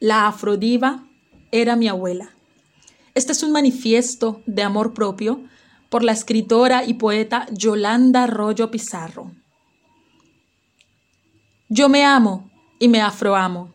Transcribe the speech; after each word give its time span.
la 0.00 0.26
afrodiva 0.26 1.04
era 1.52 1.76
mi 1.76 1.86
abuela. 1.86 2.30
Este 3.14 3.32
es 3.32 3.42
un 3.42 3.52
manifiesto 3.52 4.42
de 4.46 4.62
amor 4.62 4.94
propio 4.94 5.44
por 5.90 6.02
la 6.02 6.12
escritora 6.12 6.84
y 6.84 6.94
poeta 6.94 7.46
Yolanda 7.52 8.24
Arroyo 8.24 8.70
Pizarro. 8.70 9.32
Yo 11.68 11.90
me 11.90 12.04
amo 12.04 12.50
y 12.78 12.88
me 12.88 13.02
afroamo. 13.02 13.74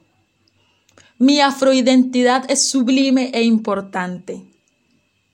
Mi 1.20 1.40
afroidentidad 1.42 2.50
es 2.50 2.68
sublime 2.68 3.30
e 3.34 3.44
importante. 3.44 4.44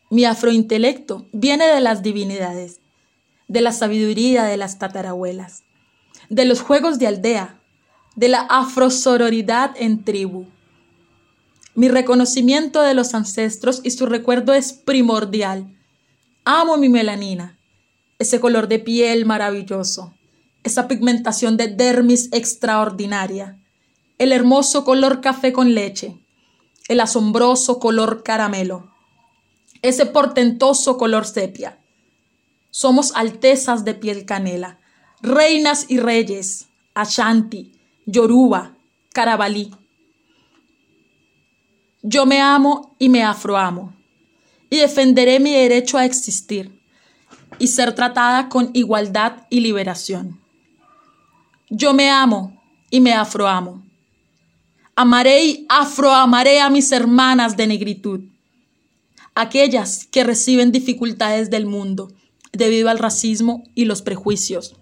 Mi 0.10 0.26
afrointelecto 0.26 1.26
viene 1.32 1.68
de 1.68 1.80
las 1.80 2.04
divinidades, 2.04 2.82
de 3.48 3.62
la 3.62 3.72
sabiduría 3.72 4.44
de 4.44 4.58
las 4.58 4.78
tatarabuelas, 4.78 5.64
de 6.30 6.44
los 6.44 6.62
juegos 6.62 7.00
de 7.00 7.08
aldea, 7.08 7.62
de 8.18 8.28
la 8.28 8.42
afrosororidad 8.42 9.72
en 9.78 10.04
tribu. 10.04 10.48
Mi 11.76 11.90
reconocimiento 11.90 12.82
de 12.82 12.94
los 12.94 13.14
ancestros 13.14 13.82
y 13.84 13.92
su 13.92 14.06
recuerdo 14.06 14.54
es 14.54 14.74
primordial. 14.74 15.78
Amo 16.44 16.78
mi 16.78 16.90
melanina, 16.90 17.60
ese 18.20 18.40
color 18.40 18.68
de 18.68 18.80
piel 18.80 19.26
maravilloso, 19.26 20.14
esa 20.64 20.88
pigmentación 20.88 21.58
de 21.58 21.68
dermis 21.68 22.30
extraordinaria 22.32 23.58
el 24.22 24.34
hermoso 24.34 24.86
color 24.86 25.20
café 25.20 25.52
con 25.52 25.74
leche, 25.74 26.24
el 26.88 27.00
asombroso 27.00 27.80
color 27.80 28.22
caramelo, 28.22 28.92
ese 29.82 30.06
portentoso 30.06 31.00
color 31.00 31.26
sepia. 31.26 31.80
Somos 32.70 33.14
altezas 33.16 33.84
de 33.84 33.96
piel 33.96 34.26
canela, 34.26 34.80
reinas 35.24 35.88
y 35.90 35.98
reyes, 35.98 36.68
Ashanti, 36.94 37.82
Yoruba, 38.06 38.78
Carabalí. 39.12 39.72
Yo 42.04 42.26
me 42.26 42.42
amo 42.42 42.96
y 43.00 43.10
me 43.10 43.24
afroamo, 43.24 43.94
y 44.70 44.78
defenderé 44.78 45.40
mi 45.40 45.52
derecho 45.52 45.98
a 45.98 46.06
existir 46.06 46.82
y 47.60 47.68
ser 47.68 47.94
tratada 47.94 48.50
con 48.50 48.72
igualdad 48.74 49.46
y 49.50 49.60
liberación. 49.60 50.40
Yo 51.70 51.94
me 51.94 52.10
amo 52.10 52.62
y 52.90 53.00
me 53.00 53.14
afroamo 53.14 53.84
Amaré 54.96 55.46
y 55.46 55.66
afroamaré 55.70 56.60
a 56.60 56.70
mis 56.70 56.92
hermanas 56.92 57.56
de 57.56 57.66
negritud, 57.66 58.22
aquellas 59.34 60.06
que 60.06 60.24
reciben 60.24 60.72
dificultades 60.72 61.50
del 61.50 61.66
mundo 61.66 62.12
debido 62.52 62.90
al 62.90 63.00
racismo 63.00 63.64
y 63.74 63.86
los 63.86 64.02
prejuicios. 64.02 64.76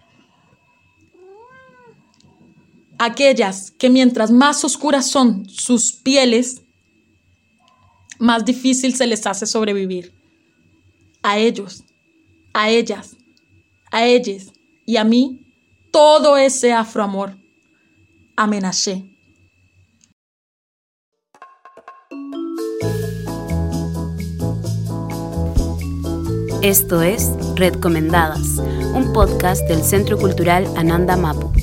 Aquellas 2.98 3.72
que 3.72 3.90
mientras 3.90 4.32
más 4.32 4.66
oscuras 4.66 5.10
son 5.10 5.48
sus 5.48 5.94
pieles, 5.94 6.64
más 8.20 8.46
difícil 8.46 8.96
se 8.96 9.08
les 9.08 9.26
hace 9.26 9.46
sobrevivir. 9.46 10.14
A 11.24 11.38
ellos, 11.38 11.84
a 12.54 12.70
ellas, 12.70 13.18
a 13.92 14.06
ellas 14.06 14.52
y 14.86 14.98
a 14.98 15.04
mí, 15.04 15.46
todo 15.92 16.38
ese 16.38 16.74
afroamor. 16.74 17.38
Amenacé. 18.36 19.06
Esto 26.62 27.02
es 27.02 27.32
Recomendadas, 27.56 28.58
un 28.94 29.12
podcast 29.14 29.68
del 29.68 29.82
Centro 29.82 30.18
Cultural 30.18 30.66
Ananda 30.76 31.16
Mapu. 31.16 31.59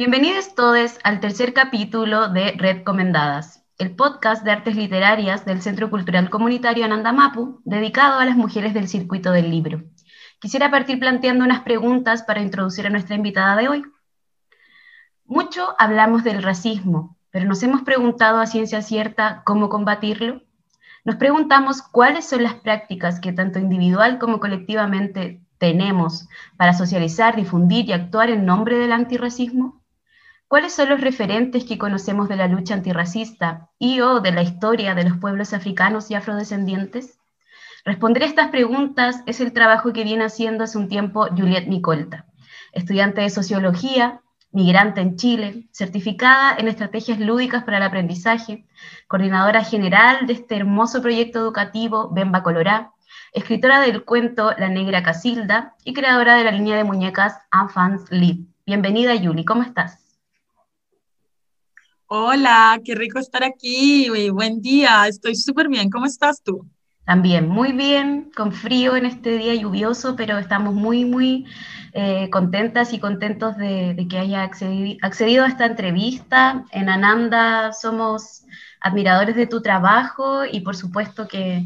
Bienvenidos 0.00 0.54
todos 0.54 0.98
al 1.04 1.20
tercer 1.20 1.52
capítulo 1.52 2.30
de 2.30 2.52
Recomendadas, 2.52 3.66
el 3.76 3.94
podcast 3.94 4.42
de 4.42 4.50
artes 4.50 4.74
literarias 4.74 5.44
del 5.44 5.60
Centro 5.60 5.90
Cultural 5.90 6.30
Comunitario 6.30 6.86
Ananda 6.86 7.12
Mapu, 7.12 7.60
dedicado 7.66 8.18
a 8.18 8.24
las 8.24 8.34
mujeres 8.34 8.72
del 8.72 8.88
circuito 8.88 9.30
del 9.30 9.50
libro. 9.50 9.82
Quisiera 10.40 10.70
partir 10.70 10.98
planteando 10.98 11.44
unas 11.44 11.60
preguntas 11.60 12.22
para 12.22 12.40
introducir 12.40 12.86
a 12.86 12.88
nuestra 12.88 13.14
invitada 13.14 13.56
de 13.56 13.68
hoy. 13.68 13.82
Mucho 15.26 15.74
hablamos 15.78 16.24
del 16.24 16.42
racismo, 16.42 17.18
pero 17.30 17.44
nos 17.44 17.62
hemos 17.62 17.82
preguntado 17.82 18.38
a 18.38 18.46
ciencia 18.46 18.80
cierta 18.80 19.42
cómo 19.44 19.68
combatirlo. 19.68 20.40
Nos 21.04 21.16
preguntamos 21.16 21.82
cuáles 21.82 22.24
son 22.24 22.42
las 22.42 22.54
prácticas 22.54 23.20
que 23.20 23.34
tanto 23.34 23.58
individual 23.58 24.18
como 24.18 24.40
colectivamente 24.40 25.42
tenemos 25.58 26.26
para 26.56 26.72
socializar, 26.72 27.36
difundir 27.36 27.90
y 27.90 27.92
actuar 27.92 28.30
en 28.30 28.46
nombre 28.46 28.78
del 28.78 28.92
antirracismo. 28.92 29.79
¿Cuáles 30.50 30.74
son 30.74 30.88
los 30.88 31.00
referentes 31.00 31.64
que 31.64 31.78
conocemos 31.78 32.28
de 32.28 32.34
la 32.34 32.48
lucha 32.48 32.74
antirracista 32.74 33.70
y 33.78 34.00
o 34.00 34.18
de 34.18 34.32
la 34.32 34.42
historia 34.42 34.96
de 34.96 35.04
los 35.04 35.16
pueblos 35.18 35.52
africanos 35.52 36.10
y 36.10 36.16
afrodescendientes? 36.16 37.20
Responder 37.84 38.24
estas 38.24 38.48
preguntas 38.48 39.22
es 39.26 39.40
el 39.40 39.52
trabajo 39.52 39.92
que 39.92 40.02
viene 40.02 40.24
haciendo 40.24 40.64
hace 40.64 40.76
un 40.76 40.88
tiempo 40.88 41.28
Juliette 41.28 41.68
Micolta, 41.68 42.26
estudiante 42.72 43.20
de 43.20 43.30
sociología, 43.30 44.22
migrante 44.50 45.00
en 45.00 45.14
Chile, 45.14 45.68
certificada 45.70 46.56
en 46.58 46.66
estrategias 46.66 47.20
lúdicas 47.20 47.62
para 47.62 47.76
el 47.76 47.84
aprendizaje, 47.84 48.66
coordinadora 49.06 49.62
general 49.62 50.26
de 50.26 50.32
este 50.32 50.56
hermoso 50.56 51.00
proyecto 51.00 51.38
educativo 51.38 52.10
Bemba 52.10 52.42
Colorá, 52.42 52.90
escritora 53.32 53.80
del 53.80 54.04
cuento 54.04 54.50
La 54.58 54.68
Negra 54.68 55.04
Casilda 55.04 55.76
y 55.84 55.92
creadora 55.92 56.34
de 56.34 56.42
la 56.42 56.50
línea 56.50 56.76
de 56.76 56.82
muñecas 56.82 57.38
Enfants 57.52 58.10
Live. 58.10 58.46
Bienvenida, 58.66 59.14
Yuli, 59.14 59.44
¿cómo 59.44 59.62
estás? 59.62 60.09
Hola, 62.12 62.80
qué 62.84 62.96
rico 62.96 63.20
estar 63.20 63.44
aquí. 63.44 64.08
Buen 64.32 64.60
día, 64.60 65.06
estoy 65.06 65.36
súper 65.36 65.68
bien. 65.68 65.88
¿Cómo 65.90 66.06
estás 66.06 66.42
tú? 66.42 66.68
También, 67.04 67.48
muy 67.48 67.70
bien, 67.70 68.32
con 68.34 68.50
frío 68.50 68.96
en 68.96 69.06
este 69.06 69.38
día 69.38 69.54
lluvioso, 69.54 70.16
pero 70.16 70.36
estamos 70.36 70.74
muy, 70.74 71.04
muy 71.04 71.46
eh, 71.92 72.28
contentas 72.30 72.92
y 72.92 72.98
contentos 72.98 73.56
de, 73.56 74.08
que 74.10 74.18
haya 74.18 74.42
accedido, 74.42 75.44
a 75.44 75.46
esta 75.46 75.66
entrevista. 75.66 76.64
En 76.72 76.88
Ananda 76.88 77.72
somos 77.72 78.42
admiradores 78.80 79.36
de 79.36 79.46
tu 79.46 79.62
trabajo 79.62 80.44
y 80.44 80.62
por 80.62 80.74
supuesto 80.74 81.28
que, 81.28 81.64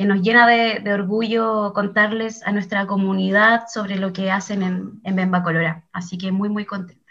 nos 0.00 0.20
llena 0.20 0.48
de, 0.48 0.92
orgullo 0.92 1.72
contarles 1.72 2.42
a 2.42 2.50
nuestra 2.50 2.88
comunidad 2.88 3.66
sobre 3.72 3.98
lo 3.98 4.12
que 4.12 4.32
hacen 4.32 4.64
en, 4.64 5.00
en 5.04 5.14
Bemba 5.14 5.44
Colorá. 5.44 5.84
Así 5.92 6.18
que 6.18 6.32
muy, 6.32 6.48
muy 6.48 6.64
contenta. 6.64 7.05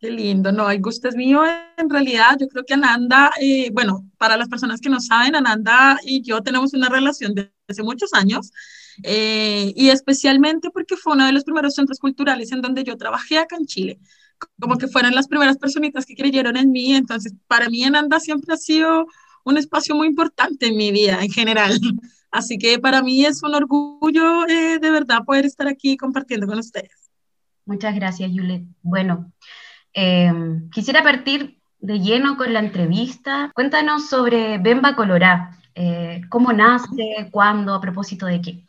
Qué 0.00 0.10
lindo, 0.10 0.52
no, 0.52 0.70
el 0.70 0.80
gusto 0.80 1.08
es 1.08 1.16
mío. 1.16 1.42
En 1.76 1.90
realidad, 1.90 2.36
yo 2.40 2.46
creo 2.46 2.64
que 2.64 2.74
Ananda, 2.74 3.32
eh, 3.40 3.70
bueno, 3.72 4.08
para 4.16 4.36
las 4.36 4.48
personas 4.48 4.80
que 4.80 4.88
no 4.88 5.00
saben, 5.00 5.34
Ananda 5.34 5.98
y 6.04 6.22
yo 6.22 6.40
tenemos 6.40 6.72
una 6.72 6.88
relación 6.88 7.34
de 7.34 7.52
hace 7.66 7.82
muchos 7.82 8.14
años. 8.14 8.52
Eh, 9.02 9.72
y 9.76 9.90
especialmente 9.90 10.70
porque 10.70 10.96
fue 10.96 11.14
uno 11.14 11.26
de 11.26 11.32
los 11.32 11.44
primeros 11.44 11.74
centros 11.74 11.98
culturales 11.98 12.50
en 12.52 12.60
donde 12.60 12.84
yo 12.84 12.96
trabajé 12.96 13.38
acá 13.38 13.56
en 13.56 13.66
Chile, 13.66 14.00
como 14.58 14.76
que 14.76 14.88
fueron 14.88 15.14
las 15.14 15.28
primeras 15.28 15.56
personitas 15.56 16.04
que 16.04 16.16
creyeron 16.16 16.56
en 16.56 16.72
mí, 16.72 16.94
entonces 16.94 17.32
para 17.46 17.68
mí 17.68 17.84
Ananda 17.84 18.18
siempre 18.18 18.54
ha 18.54 18.56
sido 18.56 19.06
un 19.44 19.56
espacio 19.56 19.94
muy 19.94 20.08
importante 20.08 20.66
en 20.66 20.76
mi 20.76 20.90
vida 20.90 21.22
en 21.22 21.30
general, 21.30 21.78
así 22.32 22.58
que 22.58 22.78
para 22.80 23.02
mí 23.02 23.24
es 23.24 23.42
un 23.42 23.54
orgullo 23.54 24.46
eh, 24.48 24.78
de 24.80 24.90
verdad 24.90 25.24
poder 25.24 25.46
estar 25.46 25.68
aquí 25.68 25.96
compartiendo 25.96 26.46
con 26.46 26.58
ustedes. 26.58 27.10
Muchas 27.66 27.94
gracias, 27.94 28.30
Juliet. 28.30 28.64
Bueno, 28.82 29.32
em, 30.00 30.70
quisiera 30.70 31.02
partir 31.02 31.58
de 31.80 31.98
lleno 31.98 32.36
con 32.36 32.52
la 32.52 32.60
entrevista. 32.60 33.50
Cuéntanos 33.52 34.08
sobre 34.08 34.58
Bemba 34.58 34.94
Colorá. 34.94 35.58
Eh, 35.74 36.20
¿Cómo 36.28 36.52
nace? 36.52 37.28
¿Cuándo? 37.32 37.74
¿A 37.74 37.80
propósito 37.80 38.26
de 38.26 38.40
qué? 38.40 38.64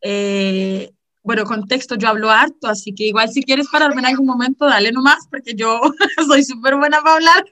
Eh, 0.00 0.90
bueno, 1.22 1.44
contexto, 1.44 1.94
yo 1.94 2.08
hablo 2.08 2.30
harto, 2.30 2.66
así 2.66 2.94
que 2.94 3.04
igual 3.04 3.28
si 3.28 3.44
quieres 3.44 3.68
pararme 3.70 4.00
en 4.00 4.06
algún 4.06 4.26
momento, 4.26 4.66
dale 4.66 4.90
nomás, 4.90 5.28
porque 5.30 5.54
yo 5.54 5.80
soy 6.26 6.42
súper 6.42 6.74
buena 6.74 7.00
para 7.00 7.14
hablar. 7.14 7.44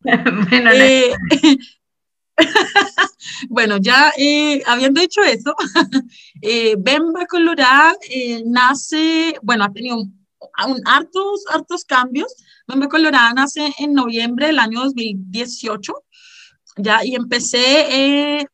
bueno, 0.50 0.70
eh, 0.72 1.14
bueno, 3.48 3.78
ya 3.78 4.12
eh, 4.18 4.62
habiendo 4.66 5.00
dicho 5.00 5.22
eso, 5.22 5.54
Bemba 6.78 7.24
Colorá 7.26 7.94
nace, 8.44 9.38
bueno, 9.42 9.64
ha 9.64 9.72
tenido 9.72 9.96
un, 9.96 10.25
hartos, 10.84 11.44
hartos 11.50 11.84
cambios. 11.84 12.34
Bemba 12.66 12.88
Colorá 12.88 13.32
nace 13.32 13.72
en 13.78 13.94
noviembre 13.94 14.48
del 14.48 14.58
año 14.58 14.80
2018, 14.84 15.94
ya, 16.78 17.04
y 17.04 17.14
empecé 17.14 18.46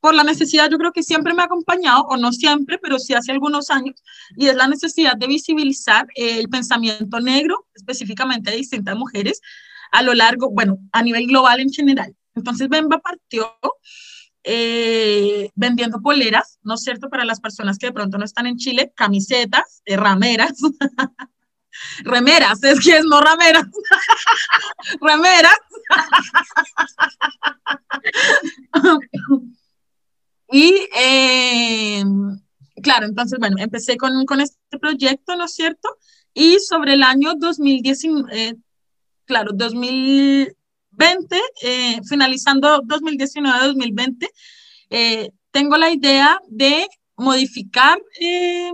por 0.00 0.14
la 0.14 0.22
necesidad, 0.22 0.70
yo 0.70 0.78
creo 0.78 0.92
que 0.92 1.02
siempre 1.02 1.34
me 1.34 1.42
ha 1.42 1.46
acompañado, 1.46 2.02
o 2.02 2.16
no 2.16 2.32
siempre, 2.32 2.78
pero 2.78 2.98
sí 2.98 3.14
hace 3.14 3.32
algunos 3.32 3.68
años, 3.70 4.02
y 4.36 4.46
es 4.46 4.54
la 4.54 4.68
necesidad 4.68 5.16
de 5.16 5.26
visibilizar 5.26 6.06
el 6.14 6.48
pensamiento 6.48 7.18
negro, 7.18 7.66
específicamente 7.74 8.52
de 8.52 8.58
distintas 8.58 8.96
mujeres, 8.96 9.40
a 9.90 10.02
lo 10.02 10.14
largo, 10.14 10.50
bueno, 10.50 10.78
a 10.92 11.02
nivel 11.02 11.26
global 11.26 11.60
en 11.60 11.70
general. 11.70 12.14
Entonces, 12.34 12.68
Bemba 12.68 12.98
partió 12.98 13.52
eh, 14.50 15.50
vendiendo 15.54 16.00
poleras, 16.00 16.58
¿no 16.62 16.76
es 16.76 16.80
cierto? 16.80 17.10
Para 17.10 17.26
las 17.26 17.38
personas 17.38 17.76
que 17.76 17.88
de 17.88 17.92
pronto 17.92 18.16
no 18.16 18.24
están 18.24 18.46
en 18.46 18.56
Chile, 18.56 18.94
camisetas, 18.96 19.82
eh, 19.84 19.98
rameras, 19.98 20.54
remeras, 22.02 22.64
es 22.64 22.80
que 22.80 22.96
es 22.96 23.04
no 23.04 23.20
rameras, 23.20 23.66
remeras. 25.02 25.58
y 30.50 30.88
eh, 30.98 32.02
claro, 32.82 33.04
entonces, 33.04 33.38
bueno, 33.38 33.56
empecé 33.58 33.98
con, 33.98 34.40
este 34.40 34.78
proyecto, 34.80 35.36
¿no 35.36 35.44
es 35.44 35.52
cierto? 35.52 35.90
Y 36.32 36.58
sobre 36.60 36.94
el 36.94 37.02
año 37.02 37.34
2019, 37.34 38.56
claro, 39.26 39.50
2020, 40.98 41.40
eh, 41.62 42.00
finalizando 42.08 42.82
2019-2020, 42.82 44.28
eh, 44.90 45.30
tengo 45.50 45.76
la 45.76 45.90
idea 45.90 46.40
de 46.48 46.86
modificar 47.16 47.98
eh, 48.20 48.70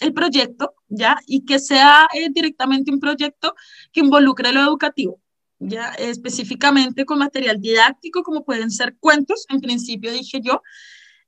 el 0.00 0.12
proyecto, 0.12 0.74
¿ya? 0.88 1.16
Y 1.26 1.44
que 1.44 1.58
sea 1.58 2.06
eh, 2.14 2.28
directamente 2.30 2.92
un 2.92 3.00
proyecto 3.00 3.54
que 3.92 4.00
involucre 4.00 4.52
lo 4.52 4.60
educativo, 4.60 5.20
¿ya? 5.58 5.88
Específicamente 5.94 7.04
con 7.04 7.18
material 7.18 7.60
didáctico, 7.60 8.22
como 8.22 8.44
pueden 8.44 8.70
ser 8.70 8.96
cuentos, 8.98 9.46
en 9.48 9.60
principio 9.60 10.12
dije 10.12 10.40
yo. 10.42 10.62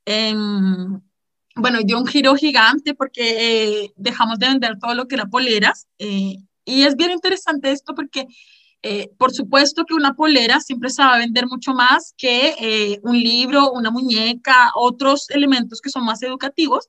Em, 0.04 1.00
bueno, 1.56 1.80
dio 1.84 1.98
un 1.98 2.06
giro 2.06 2.34
gigante 2.36 2.94
porque 2.94 3.90
dejamos 3.96 4.38
de 4.38 4.48
vender 4.48 4.78
todo 4.78 4.94
lo 4.94 5.08
que 5.08 5.14
era 5.16 5.26
poleras. 5.26 5.88
y 5.98 6.82
es 6.82 6.96
bien 6.96 7.12
interesante 7.12 7.70
esto 7.70 7.94
porque 7.94 8.26
eh, 8.88 9.10
por 9.18 9.32
supuesto 9.32 9.84
que 9.84 9.94
una 9.94 10.14
polera 10.14 10.60
siempre 10.60 10.90
se 10.90 11.02
va 11.02 11.14
a 11.14 11.18
vender 11.18 11.48
mucho 11.48 11.74
más 11.74 12.14
que 12.16 12.54
eh, 12.60 13.00
un 13.02 13.18
libro, 13.18 13.72
una 13.72 13.90
muñeca, 13.90 14.70
otros 14.76 15.28
elementos 15.30 15.80
que 15.80 15.90
son 15.90 16.04
más 16.04 16.22
educativos. 16.22 16.88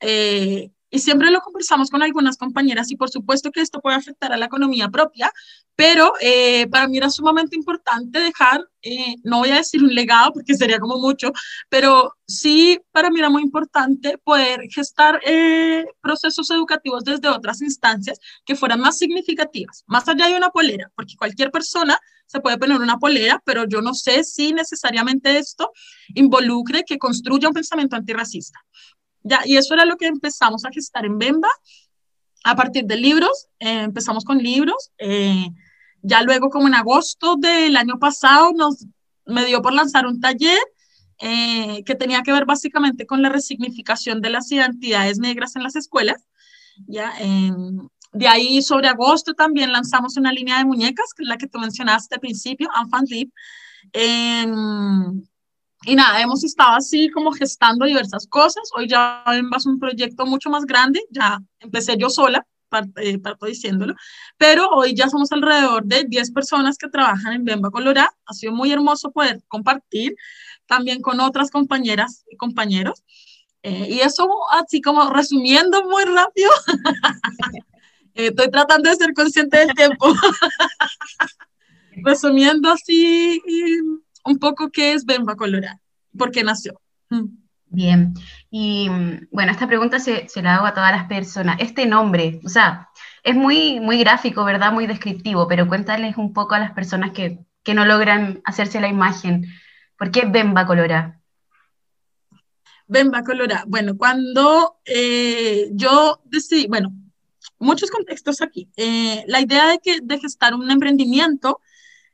Eh, 0.00 0.70
y 0.90 1.00
siempre 1.00 1.30
lo 1.30 1.40
conversamos 1.40 1.90
con 1.90 2.02
algunas 2.02 2.36
compañeras 2.36 2.90
y 2.90 2.96
por 2.96 3.10
supuesto 3.10 3.50
que 3.50 3.60
esto 3.60 3.80
puede 3.80 3.96
afectar 3.96 4.32
a 4.32 4.36
la 4.36 4.46
economía 4.46 4.88
propia, 4.88 5.32
pero 5.74 6.12
eh, 6.20 6.66
para 6.68 6.88
mí 6.88 6.96
era 6.96 7.10
sumamente 7.10 7.56
importante 7.56 8.20
dejar, 8.20 8.66
eh, 8.82 9.16
no 9.24 9.38
voy 9.38 9.50
a 9.50 9.56
decir 9.56 9.82
un 9.82 9.94
legado 9.94 10.32
porque 10.32 10.54
sería 10.54 10.78
como 10.78 10.98
mucho, 10.98 11.32
pero 11.68 12.14
sí 12.26 12.78
para 12.92 13.10
mí 13.10 13.18
era 13.18 13.30
muy 13.30 13.42
importante 13.42 14.18
poder 14.18 14.62
gestar 14.70 15.20
eh, 15.26 15.84
procesos 16.00 16.50
educativos 16.50 17.04
desde 17.04 17.28
otras 17.28 17.60
instancias 17.62 18.18
que 18.44 18.56
fueran 18.56 18.80
más 18.80 18.98
significativas, 18.98 19.84
más 19.86 20.08
allá 20.08 20.28
de 20.28 20.36
una 20.36 20.50
polera, 20.50 20.90
porque 20.94 21.16
cualquier 21.16 21.50
persona 21.50 21.98
se 22.26 22.40
puede 22.40 22.58
poner 22.58 22.80
una 22.80 22.98
polera, 22.98 23.40
pero 23.44 23.66
yo 23.68 23.80
no 23.80 23.94
sé 23.94 24.24
si 24.24 24.52
necesariamente 24.52 25.38
esto 25.38 25.70
involucre 26.14 26.84
que 26.84 26.98
construya 26.98 27.48
un 27.48 27.54
pensamiento 27.54 27.96
antirracista. 27.96 28.58
Ya, 29.26 29.40
y 29.44 29.56
eso 29.56 29.74
era 29.74 29.84
lo 29.84 29.96
que 29.96 30.06
empezamos 30.06 30.64
a 30.64 30.70
gestar 30.70 31.04
en 31.04 31.18
Bemba. 31.18 31.48
A 32.44 32.54
partir 32.54 32.84
de 32.84 32.96
libros, 32.96 33.48
eh, 33.58 33.82
empezamos 33.82 34.24
con 34.24 34.38
libros. 34.38 34.92
Eh, 34.98 35.48
ya 36.00 36.22
luego, 36.22 36.48
como 36.48 36.68
en 36.68 36.74
agosto 36.74 37.34
del 37.36 37.76
año 37.76 37.98
pasado, 37.98 38.52
nos, 38.52 38.86
me 39.24 39.44
dio 39.44 39.60
por 39.62 39.72
lanzar 39.72 40.06
un 40.06 40.20
taller 40.20 40.60
eh, 41.18 41.82
que 41.84 41.96
tenía 41.96 42.22
que 42.22 42.30
ver 42.30 42.44
básicamente 42.44 43.04
con 43.04 43.20
la 43.20 43.30
resignificación 43.30 44.20
de 44.20 44.30
las 44.30 44.52
identidades 44.52 45.18
negras 45.18 45.56
en 45.56 45.64
las 45.64 45.74
escuelas. 45.74 46.22
Ya, 46.86 47.12
de 48.12 48.28
ahí, 48.28 48.62
sobre 48.62 48.86
agosto, 48.86 49.34
también 49.34 49.72
lanzamos 49.72 50.16
una 50.16 50.30
línea 50.30 50.58
de 50.58 50.66
muñecas, 50.66 51.14
que 51.16 51.24
es 51.24 51.28
la 51.28 51.38
que 51.38 51.48
tú 51.48 51.58
mencionaste 51.58 52.14
al 52.14 52.20
principio, 52.20 52.68
Enfant 52.80 53.08
Lip. 53.10 53.32
Y 55.86 55.94
nada, 55.94 56.20
hemos 56.20 56.42
estado 56.42 56.74
así 56.74 57.10
como 57.10 57.30
gestando 57.30 57.86
diversas 57.86 58.26
cosas. 58.26 58.68
Hoy 58.76 58.88
ya 58.88 59.22
es 59.56 59.66
un 59.66 59.78
proyecto 59.78 60.26
mucho 60.26 60.50
más 60.50 60.64
grande, 60.64 61.00
ya 61.10 61.38
empecé 61.60 61.96
yo 61.96 62.10
sola, 62.10 62.44
parto, 62.68 63.00
eh, 63.00 63.20
parto 63.20 63.46
diciéndolo, 63.46 63.94
pero 64.36 64.68
hoy 64.70 64.94
ya 64.96 65.08
somos 65.08 65.30
alrededor 65.30 65.84
de 65.84 66.02
10 66.02 66.32
personas 66.32 66.76
que 66.76 66.88
trabajan 66.88 67.34
en 67.34 67.44
Bemba 67.44 67.70
Colorá. 67.70 68.10
Ha 68.26 68.32
sido 68.34 68.52
muy 68.52 68.72
hermoso 68.72 69.12
poder 69.12 69.40
compartir 69.46 70.16
también 70.66 71.00
con 71.00 71.20
otras 71.20 71.52
compañeras 71.52 72.24
y 72.28 72.36
compañeros. 72.36 73.04
Eh, 73.62 73.86
y 73.88 74.00
eso 74.00 74.28
así 74.50 74.80
como 74.80 75.08
resumiendo 75.10 75.84
muy 75.88 76.02
rápido, 76.02 76.50
eh, 78.14 78.26
estoy 78.26 78.50
tratando 78.50 78.90
de 78.90 78.96
ser 78.96 79.14
consciente 79.14 79.58
del 79.58 79.72
tiempo. 79.72 80.12
resumiendo 82.02 82.70
así 82.70 83.40
un 84.26 84.38
poco 84.38 84.70
qué 84.70 84.92
es 84.92 85.04
Bemba 85.04 85.36
Colorado, 85.36 85.80
por 86.16 86.30
qué 86.30 86.42
nació. 86.44 86.80
Mm. 87.10 87.46
Bien, 87.68 88.14
y 88.50 88.88
mm, 88.88 89.28
bueno, 89.30 89.50
esta 89.50 89.66
pregunta 89.66 89.98
se, 89.98 90.28
se, 90.28 90.40
la 90.40 90.56
hago 90.56 90.66
a 90.66 90.74
todas 90.74 90.92
las 90.92 91.06
personas. 91.06 91.56
Este 91.60 91.86
nombre, 91.86 92.40
o 92.44 92.48
sea, 92.48 92.90
es 93.22 93.34
muy, 93.34 93.80
muy 93.80 93.98
gráfico, 93.98 94.44
¿verdad? 94.44 94.72
Muy 94.72 94.86
descriptivo, 94.86 95.48
pero 95.48 95.66
cuéntales 95.66 96.16
un 96.16 96.32
poco 96.32 96.54
a 96.54 96.60
las 96.60 96.72
personas 96.72 97.10
que, 97.10 97.40
que 97.64 97.74
no 97.74 97.84
logran 97.84 98.40
hacerse 98.44 98.80
la 98.80 98.88
imagen. 98.88 99.46
¿Por 99.98 100.12
qué 100.12 100.26
Bemba 100.26 100.66
Colorá? 100.66 101.20
Bemba 102.86 103.24
Colorá. 103.24 103.64
Bueno, 103.66 103.96
cuando 103.96 104.78
eh, 104.84 105.68
yo 105.72 106.20
decidí, 106.24 106.68
bueno, 106.68 106.92
muchos 107.58 107.90
contextos 107.90 108.42
aquí. 108.42 108.70
Eh, 108.76 109.24
la 109.26 109.40
idea 109.40 109.66
de, 109.66 109.80
que, 109.80 109.98
de 110.02 110.20
gestar 110.20 110.54
un 110.54 110.70
emprendimiento 110.70 111.60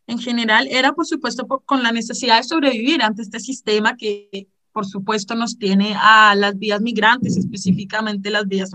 en 0.07 0.19
general 0.19 0.69
era, 0.71 0.93
por 0.93 1.07
supuesto, 1.07 1.47
con 1.47 1.83
la 1.83 1.93
necesidad 1.93 2.39
de 2.39 2.45
sobrevivir 2.45 3.03
ante 3.03 3.23
este 3.23 3.41
sistema 3.41 3.97
que, 3.97 4.49
por 4.73 4.87
supuesto, 4.87 5.35
nos 5.35 5.59
tiene 5.59 5.95
a 5.99 6.35
las 6.35 6.59
vías 6.59 6.81
migrantes, 6.81 7.37
específicamente 7.37 8.31
las 8.31 8.47
vías 8.47 8.73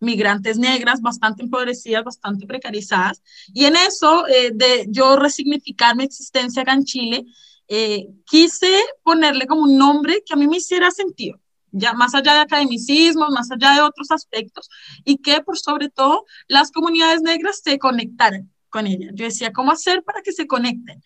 migrantes 0.00 0.58
negras, 0.58 1.00
bastante 1.00 1.42
empobrecidas, 1.42 2.04
bastante 2.04 2.46
precarizadas. 2.46 3.22
Y 3.52 3.66
en 3.66 3.76
eso, 3.76 4.26
eh, 4.26 4.50
de 4.54 4.86
yo 4.88 5.16
resignificar 5.16 5.96
mi 5.96 6.04
existencia 6.04 6.62
acá 6.62 6.72
en 6.72 6.84
Chile, 6.84 7.24
eh, 7.68 8.08
quise 8.26 8.72
ponerle 9.02 9.46
como 9.46 9.62
un 9.62 9.78
nombre 9.78 10.22
que 10.26 10.34
a 10.34 10.36
mí 10.36 10.46
me 10.46 10.58
hiciera 10.58 10.90
sentido 10.90 11.38
ya 11.76 11.92
más 11.92 12.14
allá 12.14 12.34
de 12.34 12.40
academicismo, 12.40 13.28
más 13.30 13.50
allá 13.50 13.74
de 13.74 13.80
otros 13.80 14.10
aspectos, 14.12 14.70
y 15.04 15.16
que 15.16 15.42
por 15.42 15.58
sobre 15.58 15.88
todo 15.90 16.24
las 16.46 16.70
comunidades 16.70 17.20
negras 17.20 17.60
se 17.64 17.78
conectaran 17.78 18.53
con 18.74 18.88
ella. 18.88 19.10
Yo 19.14 19.24
decía, 19.24 19.52
¿cómo 19.52 19.70
hacer 19.70 20.02
para 20.02 20.20
que 20.20 20.32
se 20.32 20.48
conecten? 20.48 21.00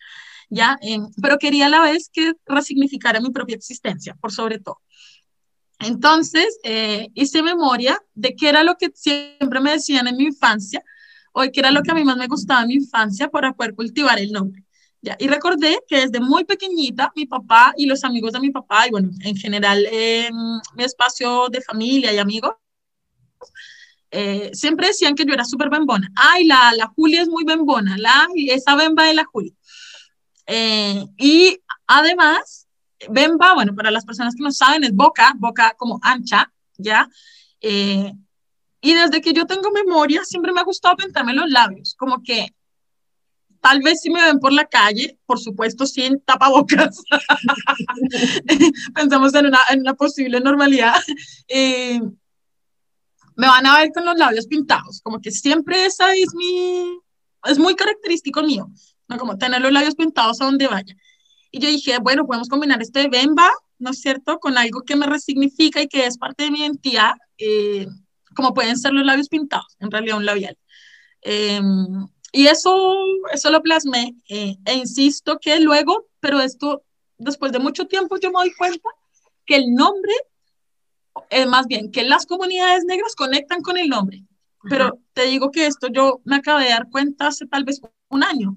¿Ya? 0.49 0.79
Eh, 0.81 0.97
pero 1.21 1.37
quería 1.37 1.67
a 1.67 1.69
la 1.69 1.81
vez 1.81 2.09
que 2.11 2.33
resignificara 2.47 3.21
mi 3.21 3.29
propia 3.29 3.55
existencia, 3.55 4.15
por 4.15 4.31
sobre 4.31 4.57
todo. 4.57 4.81
Entonces, 5.77 6.57
eh, 6.63 7.09
hice 7.13 7.43
memoria 7.43 8.01
de 8.15 8.35
qué 8.35 8.49
era 8.49 8.63
lo 8.63 8.75
que 8.75 8.89
siempre 8.95 9.59
me 9.61 9.73
decían 9.73 10.07
en 10.07 10.17
mi 10.17 10.25
infancia, 10.25 10.83
o 11.31 11.43
qué 11.43 11.59
era 11.59 11.69
lo 11.69 11.83
que 11.83 11.91
a 11.91 11.93
mí 11.93 12.03
más 12.03 12.17
me 12.17 12.25
gustaba 12.25 12.63
en 12.63 12.69
mi 12.69 12.73
infancia 12.73 13.29
para 13.29 13.53
poder 13.53 13.75
cultivar 13.75 14.17
el 14.17 14.31
nombre. 14.31 14.63
¿ya? 15.01 15.15
Y 15.19 15.27
recordé 15.27 15.77
que 15.87 15.97
desde 16.01 16.19
muy 16.19 16.43
pequeñita 16.45 17.11
mi 17.15 17.27
papá 17.27 17.73
y 17.77 17.85
los 17.85 18.03
amigos 18.03 18.33
de 18.33 18.39
mi 18.39 18.49
papá, 18.49 18.87
y 18.87 18.89
bueno, 18.89 19.11
en 19.23 19.35
general 19.35 19.85
eh, 19.91 20.31
mi 20.75 20.83
espacio 20.83 21.49
de 21.49 21.61
familia 21.61 22.11
y 22.11 22.17
amigos, 22.17 22.55
eh, 24.11 24.49
siempre 24.53 24.87
decían 24.87 25.15
que 25.15 25.25
yo 25.25 25.33
era 25.33 25.45
súper 25.45 25.69
bembona. 25.69 26.09
Ay, 26.15 26.45
la, 26.45 26.71
la 26.75 26.87
Julia 26.87 27.21
es 27.21 27.29
muy 27.29 27.43
bembona, 27.43 27.97
la, 27.97 28.27
esa 28.35 28.75
bemba 28.75 29.05
de 29.05 29.13
la 29.13 29.25
Julia. 29.25 29.53
Eh, 30.47 31.05
y 31.17 31.59
además, 31.85 32.67
bemba, 33.09 33.53
bueno, 33.53 33.75
para 33.75 33.91
las 33.91 34.05
personas 34.05 34.35
que 34.35 34.43
no 34.43 34.51
saben, 34.51 34.83
es 34.83 34.93
boca, 34.93 35.33
boca 35.37 35.75
como 35.77 35.99
ancha, 36.01 36.51
¿ya? 36.77 37.07
Eh, 37.61 38.11
y 38.81 38.93
desde 38.93 39.21
que 39.21 39.33
yo 39.33 39.45
tengo 39.45 39.71
memoria, 39.71 40.23
siempre 40.23 40.53
me 40.53 40.61
ha 40.61 40.63
gustado 40.63 40.95
pintarme 40.95 41.33
los 41.33 41.49
labios, 41.49 41.93
como 41.95 42.23
que 42.23 42.47
tal 43.61 43.81
vez 43.81 44.01
si 44.01 44.09
me 44.09 44.23
ven 44.23 44.39
por 44.39 44.53
la 44.53 44.65
calle, 44.65 45.19
por 45.25 45.37
supuesto 45.37 45.85
sin 45.85 46.21
tapabocas, 46.21 47.03
pensamos 48.95 49.33
en 49.35 49.47
una, 49.47 49.93
posible 49.95 50.39
normalidad, 50.39 50.95
me 53.39 53.47
van 53.47 53.65
a 53.65 53.77
ver 53.77 53.93
con 53.93 54.03
los 54.03 54.17
labios 54.17 54.47
pintados, 54.47 54.99
como 55.01 55.21
que 55.21 55.31
siempre 55.31 55.85
esa 55.85 56.13
es 56.13 56.35
mi, 56.35 56.99
es 57.45 57.57
muy 57.57 57.73
característico 57.73 58.43
mío, 58.43 58.67
¿no? 59.07 59.17
Como 59.17 59.37
tener 59.37 59.61
los 59.61 59.71
labios 59.71 59.95
pintados 59.95 60.41
a 60.41 60.45
donde 60.45 60.67
vaya. 60.67 60.93
Y 61.49 61.59
yo 61.61 61.69
dije, 61.69 61.99
bueno, 61.99 62.27
podemos 62.27 62.49
combinar 62.49 62.81
este 62.81 63.07
Bemba, 63.07 63.49
¿no 63.77 63.91
es 63.91 64.01
cierto?, 64.01 64.39
con 64.39 64.57
algo 64.57 64.81
que 64.81 64.97
me 64.97 65.05
resignifica 65.05 65.81
y 65.81 65.87
que 65.87 66.05
es 66.05 66.17
parte 66.17 66.43
de 66.43 66.51
mi 66.51 66.59
identidad, 66.59 67.13
eh, 67.37 67.87
como 68.35 68.53
pueden 68.53 68.77
ser 68.77 68.91
los 68.91 69.05
labios 69.05 69.29
pintados, 69.29 69.73
en 69.79 69.89
realidad 69.89 70.17
un 70.17 70.25
labial. 70.25 70.57
Eh, 71.21 71.61
y 72.33 72.47
eso, 72.47 72.93
eso 73.31 73.51
lo 73.51 73.61
plasmé, 73.61 74.17
eh, 74.27 74.57
e 74.65 74.73
insisto 74.73 75.39
que 75.41 75.61
luego, 75.61 76.07
pero 76.19 76.41
esto, 76.41 76.83
después 77.17 77.53
de 77.53 77.59
mucho 77.59 77.87
tiempo, 77.87 78.17
yo 78.17 78.31
me 78.31 78.39
doy 78.39 78.53
cuenta 78.53 78.89
que 79.45 79.55
el 79.55 79.73
nombre 79.73 80.11
es 81.29 81.47
más 81.47 81.67
bien 81.67 81.91
que 81.91 82.03
las 82.03 82.25
comunidades 82.25 82.85
negras 82.85 83.15
conectan 83.15 83.61
con 83.61 83.77
el 83.77 83.89
nombre. 83.89 84.23
Pero 84.69 84.99
te 85.13 85.25
digo 85.25 85.51
que 85.51 85.67
esto 85.67 85.87
yo 85.87 86.21
me 86.25 86.37
acabé 86.37 86.65
de 86.65 86.69
dar 86.71 86.89
cuenta 86.89 87.27
hace 87.27 87.45
tal 87.45 87.63
vez 87.63 87.81
un 88.09 88.23
año. 88.23 88.55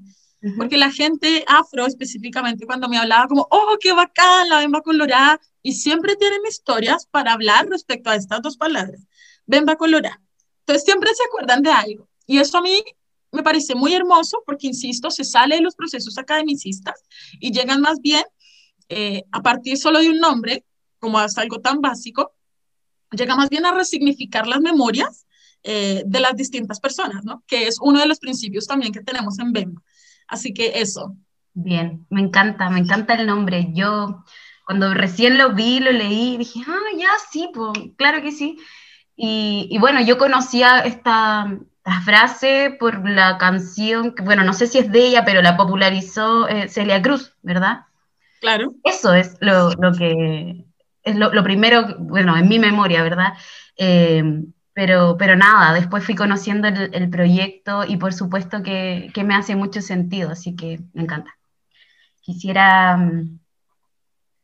porque 0.56 0.76
la 0.76 0.90
gente 0.90 1.44
afro 1.46 1.86
específicamente 1.86 2.66
cuando 2.66 2.88
me 2.88 2.98
hablaba 2.98 3.28
como, 3.28 3.46
oh, 3.48 3.76
qué 3.80 3.92
bacán, 3.92 4.48
la 4.48 4.58
bemba 4.58 4.80
colorada, 4.80 5.40
y 5.62 5.74
siempre 5.74 6.16
tienen 6.16 6.40
historias 6.48 7.06
para 7.06 7.32
hablar 7.34 7.68
respecto 7.68 8.10
a 8.10 8.16
estas 8.16 8.42
dos 8.42 8.56
palabras, 8.56 9.06
bemba 9.46 9.76
colorada. 9.76 10.20
Entonces 10.60 10.84
siempre 10.84 11.10
se 11.14 11.22
acuerdan 11.24 11.62
de 11.62 11.70
algo. 11.70 12.08
Y 12.26 12.38
eso 12.38 12.58
a 12.58 12.62
mí 12.62 12.82
me 13.30 13.42
parece 13.42 13.74
muy 13.74 13.94
hermoso 13.94 14.42
porque, 14.44 14.66
insisto, 14.66 15.10
se 15.10 15.24
sale 15.24 15.56
de 15.56 15.62
los 15.62 15.74
procesos 15.74 16.18
academicistas 16.18 17.02
y 17.40 17.52
llegan 17.52 17.80
más 17.80 18.00
bien 18.00 18.24
eh, 18.88 19.24
a 19.32 19.42
partir 19.42 19.78
solo 19.78 20.00
de 20.00 20.10
un 20.10 20.18
nombre, 20.18 20.64
como 20.98 21.18
hasta 21.18 21.40
algo 21.40 21.60
tan 21.60 21.80
básico, 21.80 22.32
llega 23.12 23.36
más 23.36 23.48
bien 23.48 23.66
a 23.66 23.72
resignificar 23.72 24.46
las 24.46 24.60
memorias 24.60 25.26
eh, 25.62 26.02
de 26.06 26.20
las 26.20 26.34
distintas 26.36 26.80
personas, 26.80 27.24
¿no? 27.24 27.42
Que 27.46 27.66
es 27.66 27.76
uno 27.80 28.00
de 28.00 28.06
los 28.06 28.18
principios 28.18 28.66
también 28.66 28.92
que 28.92 29.02
tenemos 29.02 29.38
en 29.38 29.52
Bemba. 29.52 29.82
Así 30.26 30.52
que 30.52 30.80
eso. 30.80 31.16
Bien, 31.54 32.06
me 32.08 32.20
encanta, 32.20 32.70
me 32.70 32.80
encanta 32.80 33.14
el 33.14 33.26
nombre. 33.26 33.68
Yo 33.72 34.24
cuando 34.64 34.94
recién 34.94 35.38
lo 35.38 35.54
vi, 35.54 35.80
lo 35.80 35.92
leí, 35.92 36.36
dije, 36.36 36.60
ah, 36.66 36.96
ya 36.96 37.10
sí, 37.30 37.50
pues, 37.52 37.72
claro 37.96 38.22
que 38.22 38.32
sí. 38.32 38.56
Y, 39.14 39.76
bueno, 39.78 40.00
yo 40.00 40.18
conocía 40.18 40.80
esta, 40.80 41.58
frase 42.04 42.76
por 42.78 43.08
la 43.08 43.38
canción, 43.38 44.14
que 44.14 44.22
bueno, 44.22 44.44
no 44.44 44.52
sé 44.52 44.68
si 44.68 44.78
es 44.78 44.90
de 44.92 45.04
ella, 45.08 45.24
pero 45.24 45.42
la 45.42 45.56
popularizó 45.56 46.48
eh, 46.48 46.68
Celia 46.68 47.02
Cruz, 47.02 47.34
¿verdad? 47.42 47.86
Claro. 48.40 48.72
Eso 48.84 49.12
es 49.12 49.36
lo, 49.40 49.70
que, 49.98 50.64
es 51.02 51.16
lo, 51.16 51.42
primero, 51.42 51.96
bueno, 51.98 52.36
en 52.36 52.48
mi 52.48 52.58
memoria, 52.58 53.02
¿verdad? 53.02 53.34
Eh, 53.76 54.22
pero, 54.72 55.16
pero 55.18 55.36
nada, 55.36 55.74
después 55.74 56.04
fui 56.04 56.14
conociendo 56.14 56.68
el, 56.68 57.10
proyecto 57.10 57.84
y 57.84 57.96
por 57.96 58.14
supuesto 58.14 58.62
que, 58.62 59.10
que, 59.12 59.24
me 59.24 59.34
hace 59.34 59.54
mucho 59.54 59.82
sentido, 59.82 60.30
así 60.30 60.56
que 60.56 60.80
me 60.94 61.02
encanta. 61.02 61.36
Quisiera 62.22 62.96
mm, 62.96 63.38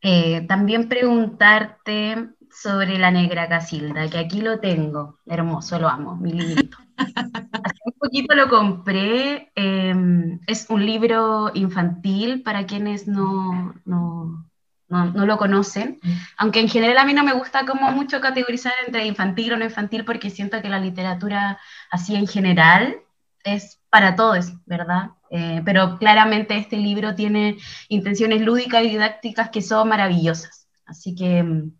eh, 0.03 0.47
también 0.47 0.89
preguntarte 0.89 2.31
sobre 2.51 2.99
la 2.99 3.11
negra 3.11 3.49
Casilda, 3.49 4.09
que 4.09 4.19
aquí 4.19 4.41
lo 4.41 4.61
tengo, 4.61 5.19
hermoso, 5.27 5.79
lo 5.79 5.89
amo, 5.89 6.17
mi 6.17 6.33
librito. 6.33 6.79
Hace 6.97 7.81
un 7.85 7.93
poquito 7.99 8.35
lo 8.35 8.49
compré, 8.49 9.53
em, 9.55 10.41
es 10.47 10.69
un 10.69 10.85
libro 10.85 11.51
infantil 11.55 12.43
para 12.43 12.67
quienes 12.67 13.07
no, 13.07 13.75
no, 13.85 14.48
no, 14.89 15.27
lo 15.27 15.37
conocen, 15.37 16.01
aunque 16.37 16.61
en 16.61 16.69
general 16.69 16.99
a 16.99 17.05
mí 17.05 17.13
no 17.13 17.23
me 17.23 17.35
gusta 17.35 17.67
como 17.67 17.91
mucho 17.93 18.21
categorizar 18.21 18.73
entre 18.87 19.07
infantil 19.07 19.53
o 19.53 19.57
no 19.57 19.65
infantil 19.65 20.05
porque 20.05 20.31
siento 20.31 20.63
que 20.63 20.69
la 20.69 20.81
literatura 20.81 21.59
así 21.91 22.17
en 22.17 22.27
general 22.27 22.97
es 23.45 23.81
para 23.91 24.17
todos, 24.17 24.53
¿verdad? 24.67 25.11
Eh, 25.31 25.63
pero 25.65 25.99
claramente 25.99 26.57
este 26.57 26.77
libro 26.77 27.15
tiene 27.15 27.59
intenciones 27.89 28.41
lúdicas 28.41 28.83
y 28.85 28.89
didácticas 28.89 29.51
que 29.51 29.63
son 29.63 29.89
maravillosas. 29.89 30.67
Así 30.87 31.15
que 31.15 31.43
mm, 31.43 31.73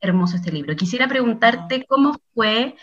hermoso 0.00 0.36
este 0.36 0.52
libro. 0.52 0.76
Quisiera 0.76 1.08
preguntarte 1.08 1.86
cómo 1.86 2.20
fue 2.34 2.76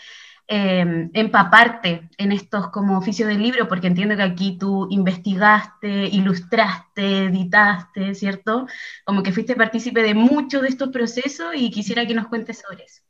em, 0.52 1.10
empaparte 1.14 2.10
en 2.18 2.32
estos 2.32 2.70
como 2.70 2.98
oficios 2.98 3.28
del 3.28 3.40
libro, 3.40 3.68
porque 3.68 3.86
entiendo 3.86 4.16
que 4.16 4.22
aquí 4.22 4.58
tú 4.58 4.88
investigaste, 4.90 6.08
ilustraste, 6.08 7.26
editaste, 7.26 8.16
¿cierto? 8.16 8.66
Como 9.04 9.22
que 9.22 9.30
fuiste 9.30 9.54
partícipe 9.54 10.02
de 10.02 10.14
muchos 10.14 10.62
de 10.62 10.68
estos 10.68 10.88
procesos 10.88 11.52
y 11.54 11.70
quisiera 11.70 12.04
que 12.04 12.14
nos 12.14 12.26
cuentes 12.26 12.64
sobre 12.66 12.82
eso. 12.82 13.02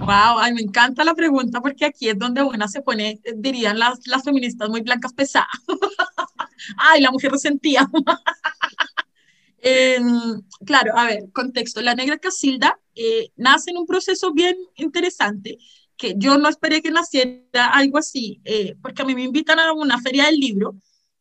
Wow, 0.00 0.40
ay, 0.40 0.52
me 0.52 0.62
encanta 0.62 1.04
la 1.04 1.14
pregunta 1.14 1.60
porque 1.60 1.84
aquí 1.84 2.08
es 2.08 2.18
donde 2.18 2.42
una 2.42 2.66
se 2.66 2.82
pone, 2.82 3.20
dirían 3.36 3.78
las, 3.78 4.04
las 4.08 4.24
feministas 4.24 4.68
muy 4.68 4.80
blancas 4.80 5.12
pesadas. 5.12 5.46
ay, 6.76 7.02
la 7.02 7.12
mujer 7.12 7.30
resentía. 7.30 7.88
claro, 10.66 10.92
a 10.96 11.04
ver, 11.04 11.30
contexto. 11.32 11.82
La 11.82 11.94
negra 11.94 12.18
Casilda 12.18 12.80
eh, 12.96 13.30
nace 13.36 13.70
en 13.70 13.76
un 13.76 13.86
proceso 13.86 14.32
bien 14.32 14.56
interesante 14.74 15.56
que 15.98 16.14
yo 16.16 16.38
no 16.38 16.48
esperé 16.48 16.80
que 16.80 16.90
naciera 16.90 17.66
algo 17.72 17.98
así, 17.98 18.40
eh, 18.44 18.76
porque 18.80 19.02
a 19.02 19.04
mí 19.04 19.14
me 19.14 19.24
invitan 19.24 19.58
a 19.58 19.72
una 19.72 20.00
feria 20.00 20.26
del 20.26 20.36
libro 20.36 20.76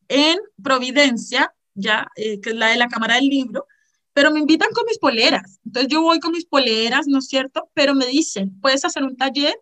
en 0.07 0.38
Providencia, 0.63 1.53
ya, 1.74 2.07
eh, 2.15 2.39
que 2.39 2.51
es 2.51 2.55
la 2.55 2.69
de 2.69 2.77
la 2.77 2.88
Cámara 2.88 3.15
del 3.15 3.27
Libro, 3.27 3.65
pero 4.13 4.31
me 4.31 4.39
invitan 4.39 4.69
con 4.72 4.86
mis 4.86 5.00
poleras. 5.00 5.60
Entonces 5.65 5.91
yo 5.91 6.01
voy 6.01 6.19
con 6.19 6.31
mis 6.31 6.46
poleras, 6.46 7.07
¿no 7.07 7.19
es 7.19 7.27
cierto? 7.27 7.69
Pero 7.74 7.93
me 7.93 8.05
dicen, 8.05 8.60
puedes 8.62 8.86
hacer 8.86 9.03
un 9.03 9.17
taller. 9.17 9.55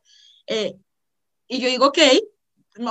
y 1.47 1.59
yo 1.59 1.67
digo, 1.67 1.87
ok. 1.87 1.99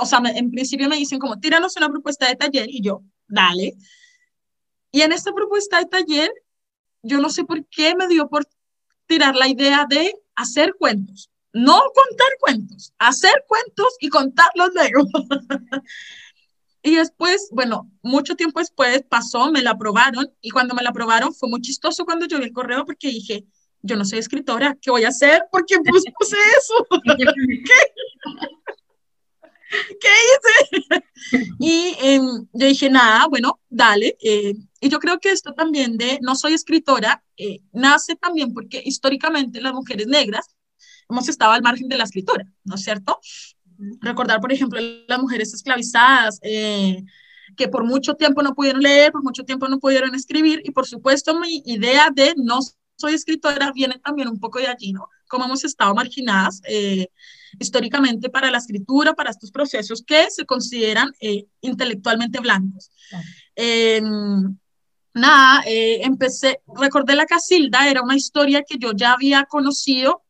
O 0.01 0.05
sea, 0.05 0.19
en 0.25 0.51
principio 0.51 0.89
me 0.89 0.97
dicen 0.97 1.19
como, 1.19 1.39
tíranos 1.39 1.75
una 1.77 1.89
propuesta 1.89 2.27
de 2.27 2.35
taller. 2.35 2.67
Y 2.69 2.81
yo, 2.81 3.03
dale. 3.27 3.75
Y 4.91 5.01
en 5.01 5.11
esta 5.11 5.33
propuesta 5.33 5.79
de 5.79 5.85
taller, 5.85 6.31
yo 7.01 7.19
no 7.19 7.29
sé 7.29 7.45
por 7.45 7.65
qué 7.67 7.95
me 7.95 8.07
dio 8.07 8.29
por 8.29 8.47
tirar 9.07 9.35
la 9.35 9.47
idea 9.47 9.85
de 9.89 10.13
hacer 10.35 10.75
cuentos. 10.77 11.31
No 11.55 11.79
contar 11.93 12.27
cuentos, 12.41 12.93
hacer 12.99 13.45
cuentos 13.47 13.95
y 14.01 14.09
contarlos 14.09 14.71
luego. 14.73 15.07
y 16.83 16.95
después, 16.95 17.47
bueno, 17.53 17.89
mucho 18.01 18.35
tiempo 18.35 18.59
después 18.59 19.05
pasó, 19.07 19.49
me 19.53 19.61
la 19.61 19.71
aprobaron 19.71 20.29
y 20.41 20.49
cuando 20.49 20.75
me 20.75 20.83
la 20.83 20.89
aprobaron 20.89 21.33
fue 21.33 21.47
muy 21.47 21.61
chistoso 21.61 22.03
cuando 22.03 22.25
yo 22.25 22.39
vi 22.39 22.43
el 22.43 22.51
correo 22.51 22.83
porque 22.83 23.07
dije, 23.07 23.45
yo 23.81 23.95
no 23.95 24.03
soy 24.03 24.19
escritora, 24.19 24.77
¿qué 24.81 24.91
voy 24.91 25.05
a 25.05 25.07
hacer? 25.07 25.43
¿Por 25.49 25.65
qué 25.65 25.77
puse 25.79 26.09
eso? 26.57 26.87
¿Qué? 27.17 27.25
¿Qué 30.01 30.09
hice? 30.09 31.05
Y 31.57 31.95
em, 32.01 32.47
yo 32.51 32.67
dije, 32.67 32.89
nada, 32.89 33.27
bueno, 33.27 33.61
dale. 33.69 34.17
Eh, 34.21 34.55
y 34.81 34.89
yo 34.89 34.99
creo 34.99 35.19
que 35.19 35.31
esto 35.31 35.53
también 35.53 35.95
de 35.97 36.19
no 36.21 36.35
soy 36.35 36.53
escritora 36.53 37.23
eh, 37.37 37.59
nace 37.71 38.17
también 38.17 38.53
porque 38.53 38.81
históricamente 38.85 39.61
las 39.61 39.73
mujeres 39.73 40.07
negras 40.07 40.55
hemos 41.09 41.29
estado 41.29 41.51
al 41.51 41.61
margen 41.61 41.87
de 41.87 41.97
la 41.97 42.03
escritura, 42.03 42.45
¿no 42.63 42.75
es 42.75 42.83
cierto? 42.83 43.19
Recordar, 43.99 44.39
por 44.39 44.51
ejemplo, 44.51 44.79
las 45.07 45.19
mujeres 45.19 45.53
esclavizadas, 45.53 46.39
eh, 46.41 47.03
que 47.55 47.67
por 47.67 47.83
mucho 47.83 48.15
tiempo 48.15 48.41
no 48.41 48.53
pudieron 48.53 48.81
leer, 48.81 49.11
por 49.11 49.23
mucho 49.23 49.43
tiempo 49.43 49.67
no 49.67 49.79
pudieron 49.79 50.15
escribir, 50.15 50.61
y 50.63 50.71
por 50.71 50.87
supuesto 50.87 51.39
mi 51.39 51.61
idea 51.65 52.09
de 52.13 52.33
no 52.37 52.59
soy 52.97 53.13
escritora 53.13 53.71
viene 53.73 53.99
también 54.03 54.27
un 54.27 54.39
poco 54.39 54.59
de 54.59 54.67
allí, 54.67 54.93
¿no? 54.93 55.09
Como 55.27 55.45
hemos 55.45 55.63
estado 55.63 55.93
marginadas 55.93 56.61
eh, 56.67 57.07
históricamente 57.59 58.29
para 58.29 58.51
la 58.51 58.57
escritura, 58.57 59.13
para 59.13 59.31
estos 59.31 59.51
procesos 59.51 60.03
que 60.05 60.29
se 60.29 60.45
consideran 60.45 61.11
eh, 61.19 61.45
intelectualmente 61.61 62.39
blancos. 62.39 62.91
Em, 63.55 64.57
nada, 65.13 65.63
eh, 65.65 66.01
empecé, 66.03 66.61
recordé 66.77 67.15
la 67.15 67.25
Casilda, 67.25 67.89
era 67.89 68.01
una 68.01 68.15
historia 68.15 68.63
que 68.63 68.77
yo 68.77 68.91
ya 68.93 69.13
había 69.13 69.45
conocido 69.45 70.23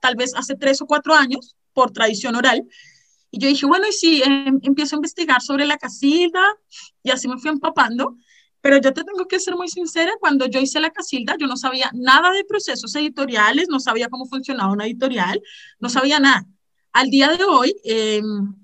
tal 0.00 0.16
vez 0.16 0.32
hace 0.34 0.54
tres 0.54 0.80
o 0.82 0.86
cuatro 0.86 1.14
años 1.14 1.56
por 1.72 1.92
tradición 1.92 2.36
oral. 2.36 2.66
Y 3.30 3.38
yo 3.38 3.48
dije, 3.48 3.66
bueno, 3.66 3.86
y 3.88 3.92
si 3.92 4.22
em, 4.22 4.58
empiezo 4.62 4.96
a 4.96 4.98
investigar 4.98 5.42
sobre 5.42 5.66
la 5.66 5.76
Casilda, 5.76 6.44
y 7.02 7.10
así 7.10 7.28
me 7.28 7.38
fui 7.38 7.50
empapando. 7.50 8.16
Pero 8.60 8.78
yo 8.78 8.92
te 8.92 9.04
tengo 9.04 9.26
que 9.28 9.38
ser 9.38 9.54
muy 9.54 9.68
sincera, 9.68 10.12
cuando 10.18 10.46
yo 10.46 10.60
hice 10.60 10.80
la 10.80 10.90
Casilda, 10.90 11.36
yo 11.38 11.46
no 11.46 11.56
sabía 11.56 11.90
nada 11.94 12.32
de 12.32 12.44
procesos 12.44 12.94
editoriales, 12.96 13.68
no 13.68 13.78
sabía 13.80 14.08
cómo 14.08 14.26
funcionaba 14.26 14.72
una 14.72 14.86
editorial, 14.86 15.40
no 15.78 15.88
sabía 15.88 16.18
nada. 16.18 16.44
Al 16.92 17.10
día 17.10 17.28
de 17.28 17.44
hoy, 17.44 17.76
em, 17.84 18.54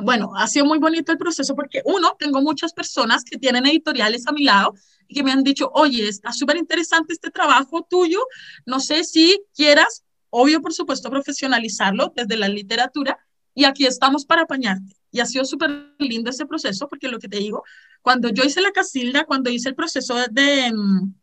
bueno, 0.00 0.32
ha 0.36 0.46
sido 0.46 0.66
muy 0.66 0.78
bonito 0.78 1.12
el 1.12 1.18
proceso 1.18 1.54
porque 1.54 1.82
uno, 1.84 2.16
tengo 2.18 2.40
muchas 2.40 2.72
personas 2.72 3.24
que 3.24 3.38
tienen 3.38 3.66
editoriales 3.66 4.26
a 4.26 4.32
mi 4.32 4.44
lado 4.44 4.74
y 5.08 5.14
que 5.14 5.22
me 5.22 5.32
han 5.32 5.42
dicho, 5.42 5.70
oye, 5.74 6.08
está 6.08 6.32
súper 6.32 6.56
interesante 6.56 7.12
este 7.12 7.30
trabajo 7.30 7.86
tuyo, 7.88 8.20
no 8.66 8.80
sé 8.80 9.04
si 9.04 9.42
quieras, 9.54 10.04
obvio, 10.30 10.60
por 10.60 10.72
supuesto, 10.72 11.10
profesionalizarlo 11.10 12.12
desde 12.14 12.36
la 12.36 12.48
literatura 12.48 13.18
y 13.54 13.64
aquí 13.64 13.86
estamos 13.86 14.24
para 14.24 14.42
apañarte. 14.42 14.96
Y 15.10 15.20
ha 15.20 15.26
sido 15.26 15.44
súper 15.44 15.94
lindo 15.98 16.30
ese 16.30 16.46
proceso 16.46 16.88
porque 16.88 17.08
lo 17.08 17.18
que 17.18 17.28
te 17.28 17.38
digo, 17.38 17.64
cuando 18.02 18.28
yo 18.28 18.44
hice 18.44 18.60
la 18.60 18.70
casilda, 18.70 19.24
cuando 19.24 19.50
hice 19.50 19.68
el 19.68 19.74
proceso 19.74 20.16
de, 20.30 20.72
mm, 20.72 21.14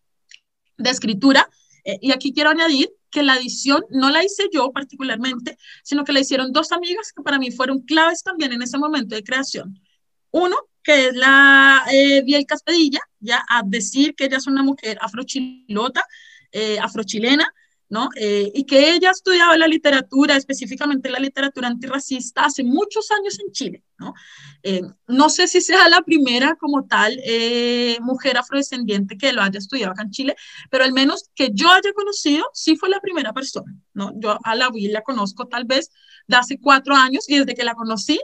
de 0.78 0.90
escritura, 0.90 1.50
eh, 1.86 1.98
y 2.02 2.12
aquí 2.12 2.34
quiero 2.34 2.50
añadir 2.50 2.90
que 3.10 3.24
la 3.24 3.38
edición 3.38 3.84
no 3.90 4.10
la 4.10 4.24
hice 4.24 4.50
yo 4.52 4.72
particularmente, 4.72 5.58
sino 5.84 6.04
que 6.04 6.14
la 6.14 6.20
hicieron 6.20 6.52
dos 6.52 6.72
amigas 6.72 7.14
que 7.14 7.24
para 7.24 7.40
mí 7.40 7.52
fueron 7.52 7.82
claves 7.82 8.24
también 8.24 8.54
en 8.54 8.62
ese 8.62 8.78
momento 8.78 9.16
de 9.16 9.24
creación. 9.24 9.80
Uno, 10.32 10.58
que 10.84 11.08
es 11.08 11.16
la 11.16 11.84
eh, 11.92 12.22
Biel 12.24 12.46
Caspedilla, 12.46 13.00
ya 13.20 13.44
a 13.50 13.64
decir 13.66 14.16
que 14.16 14.26
ella 14.26 14.38
es 14.38 14.48
una 14.48 14.64
mujer 14.64 14.98
afrochilota, 15.02 16.06
eh, 16.52 16.80
afrochilena, 16.80 17.54
¿no? 17.90 18.10
Eh, 18.16 18.52
y 18.54 18.66
que 18.66 18.94
ella 18.94 19.12
estudiaba 19.12 19.58
la 19.58 19.68
literatura, 19.68 20.36
específicamente 20.36 21.10
la 21.10 21.20
literatura 21.20 21.68
antirracista, 21.68 22.46
hace 22.46 22.64
muchos 22.64 23.10
años 23.12 23.40
en 23.40 23.52
Chile, 23.52 23.84
¿no? 23.98 24.14
Eh, 24.64 24.82
no 25.08 25.30
sé 25.30 25.48
si 25.48 25.62
sea 25.62 25.88
la 25.88 26.02
primera 26.02 26.56
como 26.56 26.86
tal 26.86 27.18
eh, 27.24 27.98
mujer 28.02 28.38
afrodescendiente 28.38 29.18
que 29.18 29.32
lo 29.32 29.42
haya 29.42 29.60
estudiado 29.60 29.94
acá 29.94 30.04
en 30.04 30.12
Chile, 30.12 30.36
pero 30.70 30.84
al 30.84 30.92
menos 30.92 31.30
que 31.34 31.52
yo 31.54 31.72
haya 31.72 31.94
conocido, 31.94 32.46
sí 32.54 32.76
fue 32.76 32.90
la 32.90 33.00
primera 33.00 33.32
persona, 33.32 33.74
¿no? 33.94 34.12
Yo 34.20 34.38
a 34.44 34.56
la 34.56 34.70
Will 34.70 34.92
la 34.92 35.02
conozco 35.02 35.48
tal 35.48 35.66
vez 35.66 35.90
de 36.28 36.36
hace 36.36 36.60
cuatro 36.60 36.94
años 36.94 37.30
y 37.30 37.40
desde 37.40 37.56
que 37.56 37.64
la 37.64 37.76
conocí, 37.76 38.20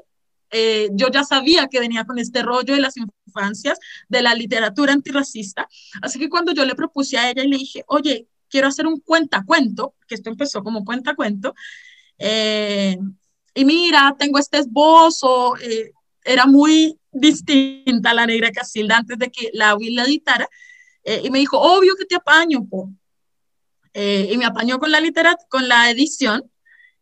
yo 0.91 1.07
ya 1.11 1.23
sabía 1.23 1.67
que 1.67 1.79
venía 1.79 2.05
con 2.05 2.19
este 2.19 2.43
rollo 2.43 2.75
de 2.75 2.79
las 2.79 2.93
infancias, 2.95 3.79
de 4.07 4.21
la 4.21 4.35
literatura 4.35 4.93
antirracista. 4.93 5.67
Así 5.99 6.19
que 6.19 6.29
cuando 6.29 6.51
yo 6.51 6.63
le 6.63 6.75
propuse 6.75 7.17
a 7.17 7.31
ella 7.31 7.43
y 7.43 7.47
le 7.47 7.57
dije, 7.57 7.83
oye, 7.87 8.27
quiero 8.53 8.67
hacer 8.67 8.85
un 8.85 8.99
cuentacuento, 8.99 9.95
que 10.07 10.13
esto 10.13 10.29
empezó 10.29 10.61
como 10.61 10.85
cuentacuento, 10.85 11.55
eh, 12.19 12.95
y 13.55 13.65
mira, 13.65 14.15
tengo 14.19 14.37
este 14.37 14.59
esbozo, 14.59 15.57
eh, 15.57 15.91
era 16.23 16.45
muy 16.45 16.99
distinta 17.11 18.11
a 18.11 18.13
la 18.13 18.27
negra 18.27 18.51
Casilda 18.51 18.97
antes 18.97 19.17
de 19.17 19.31
que 19.31 19.49
la 19.53 19.75
la 19.79 20.03
editara, 20.03 20.47
eh, 21.03 21.21
y 21.23 21.31
me 21.31 21.39
dijo, 21.39 21.59
obvio 21.59 21.95
que 21.97 22.05
te 22.05 22.15
apaño, 22.15 22.63
po. 22.69 22.91
y 23.95 24.37
me 24.37 24.45
apañó 24.45 24.77
con 24.77 24.91
la, 24.91 25.01
con 25.49 25.67
la 25.67 25.89
edición, 25.89 26.43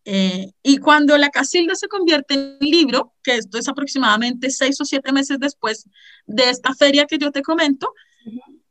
y 0.05 0.77
cuando 0.77 1.17
la 1.17 1.31
Casilda 1.31 1.75
se 1.75 1.89
convierte 1.89 2.33
en 2.35 2.57
libro, 2.61 3.13
que 3.23 3.35
esto 3.35 3.57
es 3.57 3.67
aproximadamente 3.67 4.49
seis 4.51 4.79
o 4.79 4.85
siete 4.85 5.11
meses 5.11 5.37
después 5.37 5.85
de 6.25 6.49
esta 6.49 6.73
feria 6.73 7.07
que 7.07 7.17
yo 7.17 7.29
te 7.29 7.41
comento, 7.41 7.93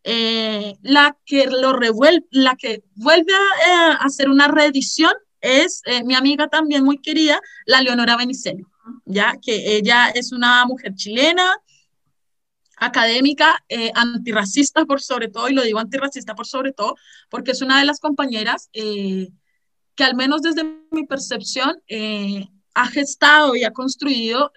la 0.03 1.17
que 1.27 1.47
lo 1.47 1.73
revuelve, 1.73 2.27
la 2.31 2.57
que 2.57 2.83
vuelve 2.95 3.33
a, 3.67 3.93
hacer 3.97 4.29
una 4.31 4.49
reedición 4.49 5.13
es 5.41 5.83
eh, 5.87 6.05
mi 6.05 6.15
amiga 6.15 6.49
también 6.49 6.85
muy 6.85 6.99
querida, 6.99 7.41
la 7.67 7.83
Leonora 7.83 8.17
Benicelli, 8.17 8.65
ya 9.05 9.35
que 9.41 9.77
ella 9.77 10.09
es 10.11 10.33
una 10.33 10.65
mujer 10.67 10.95
chilena, 10.95 11.57
académica, 12.77 13.63
eh, 13.69 13.91
antirracista 13.95 14.85
por 14.87 15.01
sobre 15.01 15.29
todo, 15.29 15.49
y 15.49 15.55
lo 15.55 15.63
digo 15.63 15.79
antirracista 15.79 16.35
por 16.35 16.47
sobre 16.47 16.73
todo, 16.73 16.97
porque 17.29 17.51
es 17.53 17.63
una 17.63 17.79
de 17.79 17.85
las 17.85 18.01
compañeras 18.01 18.71
eh, 18.73 19.29
que 19.95 20.05
al 20.05 20.15
menos 20.15 20.43
desde 20.43 20.65
mi 20.91 21.07
percepción 21.07 21.83
ha 22.75 22.87
gestado 22.87 23.55
y 23.55 23.65
ha 23.65 23.73
construido 23.73 24.51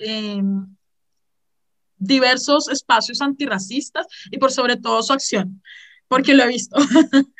diversos 2.04 2.70
espacios 2.70 3.22
antirracistas 3.22 4.06
y 4.32 4.38
por 4.38 4.52
sobre 4.52 4.78
todo 4.78 5.02
su 5.04 5.14
acción, 5.14 5.62
porque 6.08 6.34
lo 6.34 6.44
he 6.44 6.48
visto. 6.48 6.78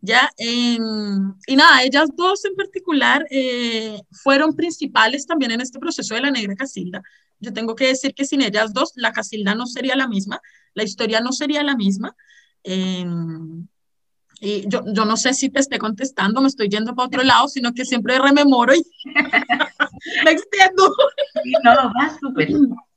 ¿ya? 0.00 0.30
y 0.38 0.78
nada, 1.56 1.82
ellas 1.82 2.08
dos 2.16 2.44
en 2.44 2.54
particular 2.54 3.26
eh, 3.30 4.00
fueron 4.10 4.54
principales 4.54 5.26
también 5.26 5.52
en 5.52 5.60
este 5.60 5.78
proceso 5.78 6.14
de 6.14 6.22
la 6.22 6.30
negra 6.30 6.56
Casilda. 6.56 7.02
Yo 7.38 7.52
tengo 7.52 7.74
que 7.74 7.88
decir 7.88 8.14
que 8.14 8.24
sin 8.24 8.42
ellas 8.42 8.72
dos, 8.72 8.92
la 8.96 9.12
Casilda 9.12 9.54
no 9.54 9.66
sería 9.66 9.96
la 9.96 10.08
misma, 10.08 10.40
la 10.74 10.82
historia 10.82 11.20
no 11.20 11.32
sería 11.32 11.62
la 11.62 11.76
misma. 11.76 12.14
Em, 12.62 13.66
y 14.42 14.66
yo, 14.68 14.82
yo, 14.86 15.04
no 15.04 15.16
sé 15.16 15.34
si 15.34 15.50
te 15.50 15.60
esté 15.60 15.78
contestando, 15.78 16.40
me 16.40 16.48
estoy 16.48 16.68
yendo 16.68 16.94
para 16.94 17.06
otro 17.08 17.22
lado, 17.22 17.48
sino 17.48 17.74
que 17.74 17.84
siempre 17.84 18.18
rememoro 18.18 18.74
y 18.74 18.82
me 20.24 20.30
extiendo. 20.30 20.94
no, 21.62 21.92
va 21.92 22.18
súper. 22.18 22.50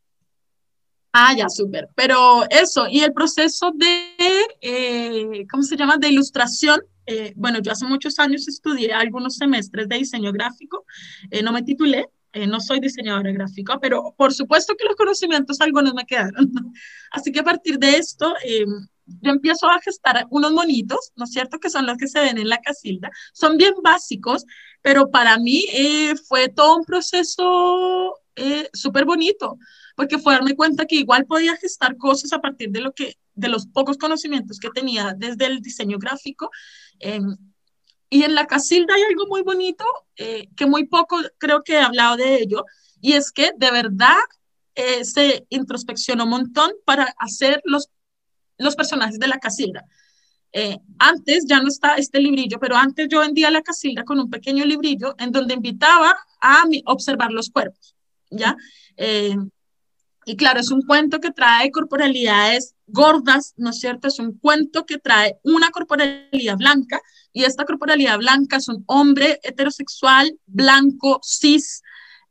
Ah, 1.14 1.34
ya, 1.38 1.48
súper. 1.48 1.90
Pero 1.96 2.44
eso, 2.50 2.88
y 2.90 3.02
el 3.02 3.14
proceso 3.14 3.72
de, 3.76 4.16
eh, 4.62 5.46
¿cómo 5.50 5.64
se 5.64 5.78
llama?, 5.78 5.98
de 5.98 6.10
ilustración 6.10 6.82
eh, 7.06 7.34
bueno, 7.36 7.60
yo 7.62 7.72
hace 7.72 7.86
muchos 7.86 8.18
años 8.20 8.48
estudié 8.48 8.94
algunos 8.94 9.36
semestres 9.36 9.90
de 9.90 9.98
diseño 9.98 10.32
gráfico, 10.32 10.86
eh, 11.32 11.44
no 11.44 11.52
me 11.52 11.64
titulé, 11.64 12.08
eh, 12.32 12.48
no 12.48 12.60
soy 12.60 12.80
diseñadora 12.80 13.32
gráfica, 13.32 13.80
pero 13.80 14.14
por 14.18 14.34
supuesto 14.34 14.76
que 14.78 14.86
los 14.86 14.96
conocimientos 14.96 15.60
algunos 15.62 15.94
me 15.94 16.06
quedaron. 16.06 16.52
Así 17.12 17.32
que 17.32 17.42
a 17.42 17.44
partir 17.44 17.78
de 17.78 17.98
esto, 17.98 18.34
yo 19.06 19.32
empiezo 19.32 19.70
a 19.70 19.80
gestar 19.82 20.26
unos 20.30 20.54
monitos, 20.54 21.12
¿no 21.16 21.26
es 21.26 21.32
cierto? 21.32 21.60
Que 21.60 21.70
son 21.70 21.86
los 21.86 21.98
que 21.98 22.08
se 22.08 22.22
ven 22.22 22.38
en 22.38 22.50
la 22.50 22.60
casilda. 22.60 23.12
Son 23.34 23.58
bien 23.58 23.74
básicos, 23.84 24.46
pero 24.82 25.12
para 25.12 25.38
mí 25.38 25.66
fue 26.28 26.50
todo 26.50 26.78
un 26.78 26.86
proceso 26.86 28.16
súper 28.74 29.06
bonito, 29.06 29.60
porque 29.96 30.18
fue 30.18 30.34
darme 30.34 30.56
cuenta 30.56 30.86
que 30.86 30.96
igual 30.96 31.26
podía 31.26 31.56
gestar 31.58 31.98
cosas 31.98 32.34
a 32.34 32.42
partir 32.42 32.70
de 32.72 32.82
lo 32.82 32.94
que 32.94 33.18
de 33.36 33.50
los 33.50 33.68
pocos 33.68 33.98
conocimientos 33.98 34.60
que 34.60 34.70
tenía 34.70 35.14
desde 35.18 35.46
el 35.46 35.62
diseño 35.62 35.98
gráfico. 35.98 36.50
Em, 37.00 37.36
y 38.10 38.24
en 38.24 38.36
la 38.36 38.46
Casilda 38.46 38.94
hay 38.94 39.02
algo 39.10 39.26
muy 39.28 39.42
bonito, 39.42 39.86
eh, 40.18 40.50
que 40.56 40.66
muy 40.66 40.86
poco 40.86 41.18
creo 41.40 41.64
que 41.64 41.74
he 41.74 41.80
hablado 41.80 42.16
de 42.18 42.36
ello, 42.36 42.66
y 43.02 43.14
es 43.14 43.32
que 43.32 43.52
de 43.58 43.72
verdad 43.72 44.20
eh, 44.76 45.04
se 45.04 45.46
introspeccionó 45.50 46.26
un 46.26 46.30
montón 46.30 46.72
para 46.86 47.14
hacer 47.18 47.62
los, 47.66 47.90
los 48.58 48.76
personajes 48.76 49.20
de 49.20 49.28
la 49.28 49.40
Casilda. 49.40 49.84
Eh, 50.52 50.78
antes 51.00 51.46
ya 51.48 51.60
no 51.60 51.68
está 51.68 51.96
este 51.96 52.20
librillo, 52.20 52.60
pero 52.60 52.76
antes 52.76 53.08
yo 53.10 53.22
vendía 53.22 53.50
la 53.50 53.64
Casilda 53.64 54.04
con 54.04 54.20
un 54.20 54.30
pequeño 54.30 54.64
librillo 54.64 55.16
en 55.18 55.32
donde 55.32 55.56
invitaba 55.56 56.16
a 56.40 56.64
observar 56.86 57.32
los 57.32 57.50
cuerpos, 57.50 57.96
¿ya? 58.30 58.56
Y 60.26 60.36
claro, 60.36 60.60
es 60.60 60.72
un 60.72 60.82
cuento 60.82 61.20
que 61.20 61.32
trae 61.32 61.72
corporalidades 61.72 62.76
gordas, 62.88 63.54
¿no 63.58 63.72
es 63.72 63.80
cierto? 63.80 64.08
Es 64.08 64.20
un 64.20 64.38
cuento 64.38 64.86
que 64.86 64.98
trae 64.98 65.38
una 65.44 65.70
corporalidad 65.72 66.58
blanca 66.58 67.02
y 67.32 67.44
esta 67.44 67.66
corporalidad 67.66 68.18
blanca 68.18 68.58
es 68.58 68.68
un 68.70 68.84
hombre 68.88 69.40
heterosexual, 69.44 70.38
blanco, 70.46 71.20
cis, 71.24 71.82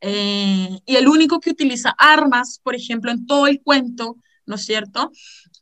eh, 0.01 0.81
y 0.85 0.97
el 0.97 1.09
único 1.09 1.41
que 1.41 1.51
utiliza 1.51 1.95
armas, 1.97 2.61
por 2.63 2.75
ejemplo, 2.75 3.11
en 3.11 3.27
todo 3.27 3.47
el 3.47 3.61
cuento, 3.63 4.17
¿no 4.53 4.57
es 4.57 4.67
cierto? 4.67 5.11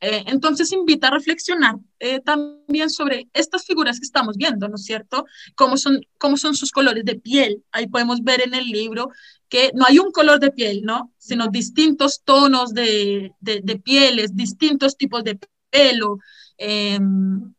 Eh, 0.00 0.24
entonces 0.26 0.72
invita 0.72 1.07
a 1.07 1.11
reflexionar 1.12 1.76
eh, 2.00 2.18
también 2.18 2.90
sobre 2.90 3.29
estas 3.33 3.64
figuras 3.64 4.00
que 4.00 4.05
estamos 4.05 4.37
viendo, 4.37 4.66
¿no 4.68 4.74
es 4.74 4.85
cierto? 4.85 5.26
Cómo 5.55 5.76
son, 5.76 6.00
cómo 6.18 6.37
son 6.37 6.57
sus 6.57 6.72
colores 6.72 7.05
de 7.05 7.14
piel. 7.14 7.62
Ahí 7.70 7.87
podemos 7.87 8.24
ver 8.24 8.42
en 8.44 8.53
el 8.55 8.64
libro 8.64 9.11
que 9.48 9.70
no 9.76 9.85
hay 9.87 10.00
un 10.00 10.11
color 10.11 10.40
de 10.40 10.50
piel, 10.50 10.83
¿no? 10.83 11.12
Sino 11.18 11.46
distintos 11.46 12.22
tonos 12.24 12.74
de, 12.74 13.31
de, 13.38 13.76
pieles, 13.79 14.35
distintos 14.35 14.96
tipos 14.96 15.22
de 15.22 15.38
pelo. 15.70 16.18
Em, 16.59 17.55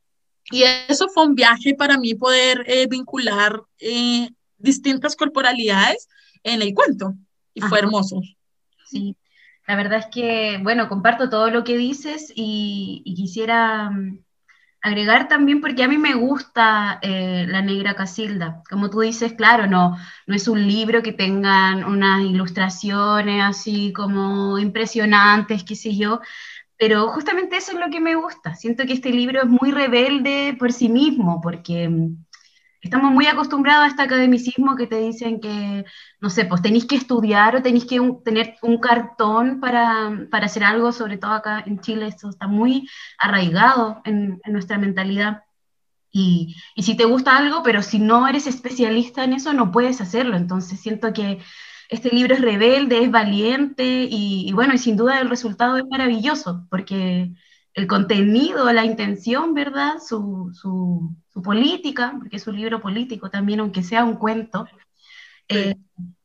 y 0.52 0.64
eso 0.90 1.08
fue 1.08 1.28
un 1.28 1.36
viaje 1.36 1.76
para 1.76 1.98
mí 1.98 2.14
poder 2.16 2.66
eh, 2.68 2.88
vincular 2.88 3.62
distintas 4.58 5.16
corporalidades 5.16 6.10
en 6.44 6.62
el 6.62 6.74
cuento. 6.74 7.14
Y 7.54 7.62
fue 7.62 7.80
hermoso. 7.80 8.22
Sí, 8.86 9.16
la 9.68 9.76
verdad 9.76 10.00
es 10.00 10.08
que, 10.08 10.60
bueno, 10.62 10.90
comparto 10.90 11.30
todo 11.30 11.50
lo 11.50 11.64
que 11.64 11.78
dices 11.78 12.32
y, 12.36 13.04
quisiera 13.16 13.90
mm, 13.90 14.20
agregar 14.82 15.28
también 15.28 15.62
porque 15.62 15.84
a 15.84 15.88
mí 15.88 15.98
me 15.98 16.16
gusta 16.16 17.00
eh, 17.02 17.46
La 17.48 17.62
Negra 17.62 17.96
Casilda. 17.96 18.64
Como 18.70 18.90
tú 18.90 19.02
dices, 19.02 19.34
claro, 19.34 19.68
no, 19.68 19.98
no 20.28 20.36
es 20.36 20.48
un 20.48 20.68
libro 20.68 21.04
que 21.04 21.14
tengan 21.14 21.84
unas 21.84 22.22
ilustraciones 22.24 23.44
así 23.44 23.94
como 23.94 24.58
impresionantes, 24.60 25.64
qué 25.64 25.76
sé 25.76 25.96
yo, 25.96 26.22
pero 26.78 27.10
justamente 27.10 27.58
eso 27.58 27.74
es 27.74 27.80
lo 27.80 27.92
que 27.92 28.00
me 28.02 28.16
gusta. 28.16 28.56
Siento 28.56 28.86
que 28.86 28.94
este 28.94 29.12
libro 29.12 29.44
es 29.44 29.48
muy 29.48 29.72
rebelde 29.72 30.56
por 30.58 30.74
sí 30.74 30.90
mismo, 30.90 31.40
porque 31.42 31.88
mm, 31.88 32.26
Estamos 32.82 33.12
muy 33.12 33.28
acostumbrados 33.28 33.86
a 33.86 33.88
este 33.90 34.02
academicismo 34.02 34.76
que 34.76 34.88
te 34.88 34.98
dicen 34.98 35.40
que, 35.40 35.86
no 36.20 36.30
sé, 36.32 36.46
pues 36.46 36.64
tenéis 36.64 36.86
que 36.86 36.96
estudiar 36.96 37.56
o 37.56 37.62
tenéis 37.62 37.86
que 37.86 38.00
tener 38.26 38.56
un 38.64 38.80
cartón 38.80 39.60
para, 39.60 40.28
para, 40.32 40.48
hacer 40.48 40.64
algo, 40.64 40.92
sobre 40.92 41.18
todo 41.18 41.32
acá 41.32 41.64
en 41.68 41.80
Chile, 41.80 42.08
esto 42.08 42.30
está 42.30 42.48
muy 42.48 42.90
arraigado 43.20 44.02
en, 44.04 44.42
nuestra 44.46 44.80
mentalidad. 44.80 45.44
Y, 46.12 46.56
y, 46.76 46.84
si 46.84 46.98
te 46.98 47.06
gusta 47.06 47.38
algo, 47.38 47.62
pero 47.64 47.84
si 47.84 48.00
no 48.00 48.28
eres 48.28 48.48
especialista 48.48 49.24
en 49.24 49.34
eso, 49.34 49.54
no 49.54 49.72
puedes 49.72 50.02
hacerlo. 50.02 50.36
Entonces 50.36 50.80
siento 50.80 51.14
que 51.14 51.40
este 51.90 52.10
libro 52.10 52.34
es 52.34 52.42
rebelde, 52.42 53.04
es 53.04 53.12
valiente 53.12 54.08
y, 54.10 54.50
y 54.50 54.54
bueno, 54.54 54.74
y 54.74 54.80
sin 54.80 54.98
duda 54.98 55.22
el 55.22 55.30
resultado 55.30 55.78
es 55.78 55.86
maravilloso, 55.86 56.66
porque 56.72 57.32
el 57.74 57.88
contenido, 57.88 58.72
la 58.72 58.86
intención, 58.86 59.54
¿verdad? 59.54 59.96
Su, 60.06 60.52
su, 60.54 61.16
su, 61.32 61.42
política, 61.42 62.14
porque 62.18 62.38
es 62.38 62.48
un 62.48 62.58
libro 62.58 62.82
político 62.82 63.30
también, 63.30 63.62
aunque 63.62 63.84
sea 63.84 64.04
un 64.04 64.16
cuento, 64.16 64.68
eh, 65.48 65.76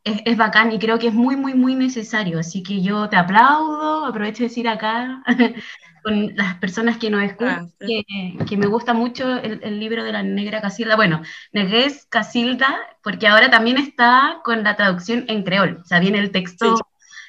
es, 0.05 0.23
es, 0.25 0.37
bacán 0.37 0.73
y 0.73 0.79
creo 0.79 0.99
que 0.99 1.09
es 1.09 1.15
muy, 1.15 1.37
muy, 1.37 1.55
muy 1.55 1.75
necesario. 1.75 2.39
Así 2.39 2.63
que 2.63 2.83
yo 2.83 3.09
te 3.09 3.17
aplaudo, 3.17 4.07
aprovecho 4.07 4.43
de 4.43 4.49
decir 4.49 4.69
acá 4.69 5.23
con 6.03 6.37
las 6.37 6.55
personas 6.57 6.99
que 6.99 7.11
nos 7.11 7.23
escuchan, 7.23 7.73
que, 7.81 8.05
que, 8.49 8.57
me 8.57 8.67
gusta 8.67 8.95
mucho 8.95 9.39
el, 9.39 9.61
el, 9.63 9.81
libro 9.81 10.05
de 10.05 10.13
la 10.13 10.23
Negra 10.23 10.61
Casilda. 10.61 10.95
Bueno, 10.95 11.23
Negrés 11.53 12.07
Casilda, 12.07 12.77
porque 13.03 13.27
ahora 13.27 13.51
también 13.51 13.77
está 13.77 14.41
con 14.45 14.63
la 14.63 14.77
traducción 14.77 15.25
en 15.27 15.43
creol, 15.43 15.81
o 15.83 15.85
sea, 15.85 15.99
viene 15.99 16.19
el 16.19 16.31
texto 16.31 16.77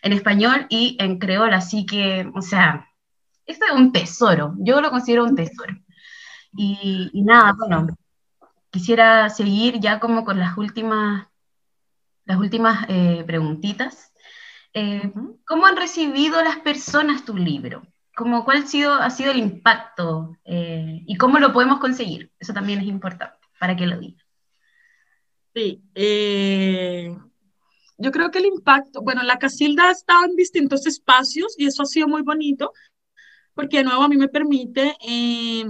en 0.03 0.13
español 0.13 0.67
y 0.69 0.95
en 0.99 1.17
creol, 1.17 1.53
así 1.53 1.87
que, 1.87 2.29
o 2.35 2.41
sea, 2.43 2.86
esto 3.47 3.65
es 3.65 3.71
un 3.71 3.91
tesoro, 3.91 4.53
yo 4.59 4.81
lo 4.81 4.91
considero 4.91 5.23
un 5.23 5.35
tesoro. 5.35 5.73
Y, 6.55 7.11
nada, 7.23 7.53
bueno, 7.57 7.87
quisiera 8.69 9.29
seguir 9.29 9.79
ya 9.79 9.99
como 9.99 10.25
con 10.25 10.39
las 10.39 10.57
últimas, 10.57 11.27
las 12.25 12.37
últimas 12.37 12.85
eh, 12.89 13.23
preguntitas. 13.25 14.11
Eh, 14.73 15.11
¿Cómo 15.45 15.65
han 15.65 15.77
recibido 15.77 16.43
las 16.43 16.57
personas 16.57 17.25
tu 17.25 17.35
libro? 17.37 17.83
¿Cómo, 18.15 18.43
¿Cuál 18.43 18.63
ha 18.63 18.67
sido, 18.67 18.93
ha 18.93 19.09
sido 19.09 19.31
el 19.31 19.39
impacto 19.39 20.35
eh, 20.43 21.03
y 21.05 21.15
cómo 21.15 21.39
lo 21.39 21.53
podemos 21.53 21.79
conseguir? 21.79 22.31
Eso 22.39 22.53
también 22.53 22.79
es 22.79 22.87
importante 22.87 23.37
para 23.59 23.75
que 23.75 23.87
lo 23.87 23.99
diga. 23.99 24.23
Sí, 25.53 25.83
yo 27.97 28.11
creo 28.11 28.29
que 28.29 28.39
el 28.39 28.45
impacto, 28.45 29.01
bueno, 29.01 29.23
la 29.23 29.39
Casilda 29.39 29.89
ha 29.89 29.91
estado 29.91 30.25
en 30.25 30.35
distintos 30.35 30.85
espacios 30.85 31.55
y 31.57 31.65
eso 31.65 31.81
ha 31.81 31.87
sido 31.87 32.07
muy 32.07 32.21
bonito, 32.21 32.71
porque 33.57 33.77
de 33.77 33.85
nuevo 33.85 34.03
a 34.03 34.07
mí 34.07 34.17
me 34.17 34.29
permite 34.29 34.95
eh, 35.01 35.65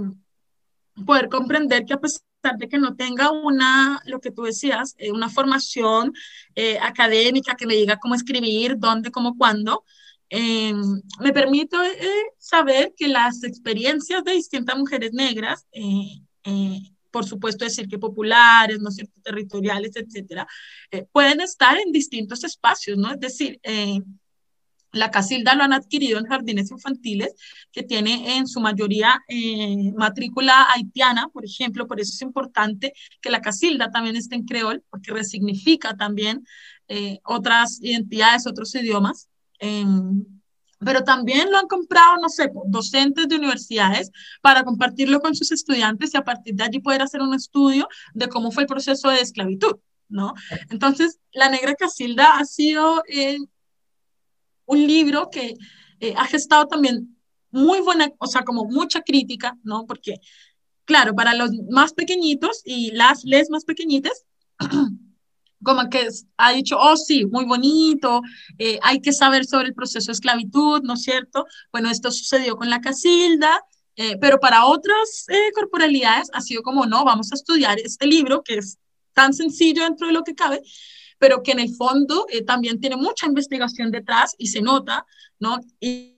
poder 1.06 1.30
comprender 1.30 1.86
que 1.86 1.94
a 1.94 2.00
pesar 2.00 2.22
de 2.58 2.68
que 2.68 2.78
no 2.78 2.94
tenga 2.94 3.30
una, 3.30 4.00
lo 4.04 4.20
que 4.20 4.30
tú 4.30 4.42
decías, 4.42 4.94
eh, 4.98 5.10
una 5.10 5.30
formación 5.30 6.12
eh, 6.54 6.78
académica 6.80 7.56
que 7.56 7.66
me 7.66 7.74
diga 7.74 7.98
cómo 7.98 8.14
escribir, 8.14 8.76
dónde, 8.76 9.10
cómo, 9.10 9.36
cuándo, 9.36 9.84
me 10.30 11.32
permite 11.32 11.74
saber 12.36 12.92
que 12.94 13.08
las 13.08 13.42
experiencias 13.44 14.22
de 14.22 14.32
distintas 14.32 14.76
mujeres 14.76 15.14
negras, 15.14 15.66
por 17.10 17.24
supuesto 17.24 17.64
decir 17.64 17.88
que 17.88 17.98
populares, 17.98 18.78
¿no 18.78 18.90
cierto?, 18.90 19.18
territoriales, 19.22 19.96
etcétera, 19.96 20.46
pueden 21.12 21.40
estar 21.40 21.78
en 21.78 21.92
distintos 21.92 22.44
espacios, 22.44 22.98
¿no? 22.98 23.10
Es 23.10 23.20
decir, 23.20 23.58
la 24.92 25.10
Casilda 25.10 25.54
lo 25.54 25.64
han 25.64 25.72
adquirido 25.72 26.18
en 26.18 26.26
jardines 26.26 26.70
infantiles, 26.70 27.34
que 27.72 27.82
tiene 27.82 28.36
en 28.36 28.46
su 28.46 28.60
mayoría 28.60 29.20
eh, 29.28 29.92
matrícula 29.96 30.66
haitiana, 30.72 31.28
por 31.28 31.44
ejemplo, 31.44 31.86
por 31.86 32.00
eso 32.00 32.12
es 32.14 32.22
importante 32.22 32.92
que 33.20 33.30
la 33.30 33.40
Casilda 33.40 33.90
también 33.90 34.16
esté 34.16 34.36
en 34.36 34.44
creol, 34.44 34.82
porque 34.90 35.12
resignifica 35.12 35.96
también 35.96 36.46
eh, 36.88 37.20
otras 37.24 37.80
identidades, 37.82 38.46
otros 38.46 38.74
idiomas. 38.74 39.28
Em, 39.58 40.24
pero 40.80 41.02
también 41.02 41.50
lo 41.50 41.58
han 41.58 41.66
comprado, 41.66 42.18
no 42.22 42.28
sé, 42.28 42.50
docentes 42.66 43.28
de 43.28 43.36
universidades 43.36 44.10
para 44.40 44.62
compartirlo 44.62 45.20
con 45.20 45.34
sus 45.34 45.50
estudiantes 45.50 46.14
y 46.14 46.16
a 46.16 46.24
partir 46.24 46.54
de 46.54 46.64
allí 46.64 46.78
poder 46.78 47.02
hacer 47.02 47.20
un 47.20 47.34
estudio 47.34 47.88
de 48.14 48.28
cómo 48.28 48.52
fue 48.52 48.62
el 48.62 48.68
proceso 48.68 49.10
de 49.10 49.20
esclavitud, 49.20 49.76
¿no? 50.08 50.34
Entonces, 50.70 51.18
la 51.32 51.50
negra 51.50 51.74
Casilda 51.74 52.38
ha 52.38 52.44
sido 52.44 53.02
eh, 53.08 53.38
un 54.68 54.86
libro 54.86 55.30
que 55.30 55.56
eh, 56.00 56.14
ha 56.16 56.26
gestado 56.26 56.66
también 56.68 57.16
muy 57.50 57.80
buena, 57.80 58.12
o 58.18 58.26
sea, 58.26 58.42
como 58.42 58.66
mucha 58.66 59.00
crítica, 59.00 59.56
¿no? 59.64 59.86
Porque, 59.86 60.20
claro, 60.84 61.14
para 61.14 61.34
los 61.34 61.50
más 61.70 61.92
pequeñitos 61.94 62.60
y 62.64 62.92
las 62.92 63.24
les 63.24 63.50
más 63.50 63.64
pequeñitas, 63.64 64.24
como 65.64 65.88
que 65.88 66.06
ha 66.36 66.52
dicho, 66.52 66.76
oh 66.78 66.96
sí, 66.96 67.24
muy 67.26 67.46
bonito, 67.46 68.20
eh, 68.58 68.78
hay 68.82 69.00
que 69.00 69.12
saber 69.12 69.44
sobre 69.46 69.68
el 69.68 69.74
proceso 69.74 70.06
de 70.08 70.12
esclavitud, 70.12 70.82
¿no 70.82 70.94
es 70.94 71.02
cierto? 71.02 71.46
Bueno, 71.72 71.90
esto 71.90 72.10
sucedió 72.10 72.56
con 72.56 72.70
la 72.70 72.80
Casilda, 72.80 73.60
eh, 73.96 74.16
pero 74.20 74.38
para 74.38 74.66
otras 74.66 75.26
corporalidades 75.54 76.28
ha 76.32 76.42
sido 76.42 76.62
como, 76.62 76.86
no, 76.86 77.04
vamos 77.04 77.32
a 77.32 77.34
estudiar 77.34 77.80
este 77.80 78.06
libro 78.06 78.42
que 78.44 78.58
es 78.58 78.78
tan 79.14 79.32
sencillo 79.32 79.82
dentro 79.82 80.06
de 80.06 80.12
lo 80.12 80.22
que 80.22 80.34
cabe, 80.34 80.62
pero 81.18 81.42
que 81.42 81.52
en 81.52 81.60
el 81.60 81.74
fondo 81.74 82.26
eh, 82.30 82.42
también 82.42 82.80
tiene 82.80 82.96
mucha 82.96 83.26
investigación 83.26 83.90
detrás 83.90 84.34
y 84.38 84.48
se 84.48 84.60
nota, 84.60 85.04
¿no? 85.38 85.60
Y, 85.80 86.14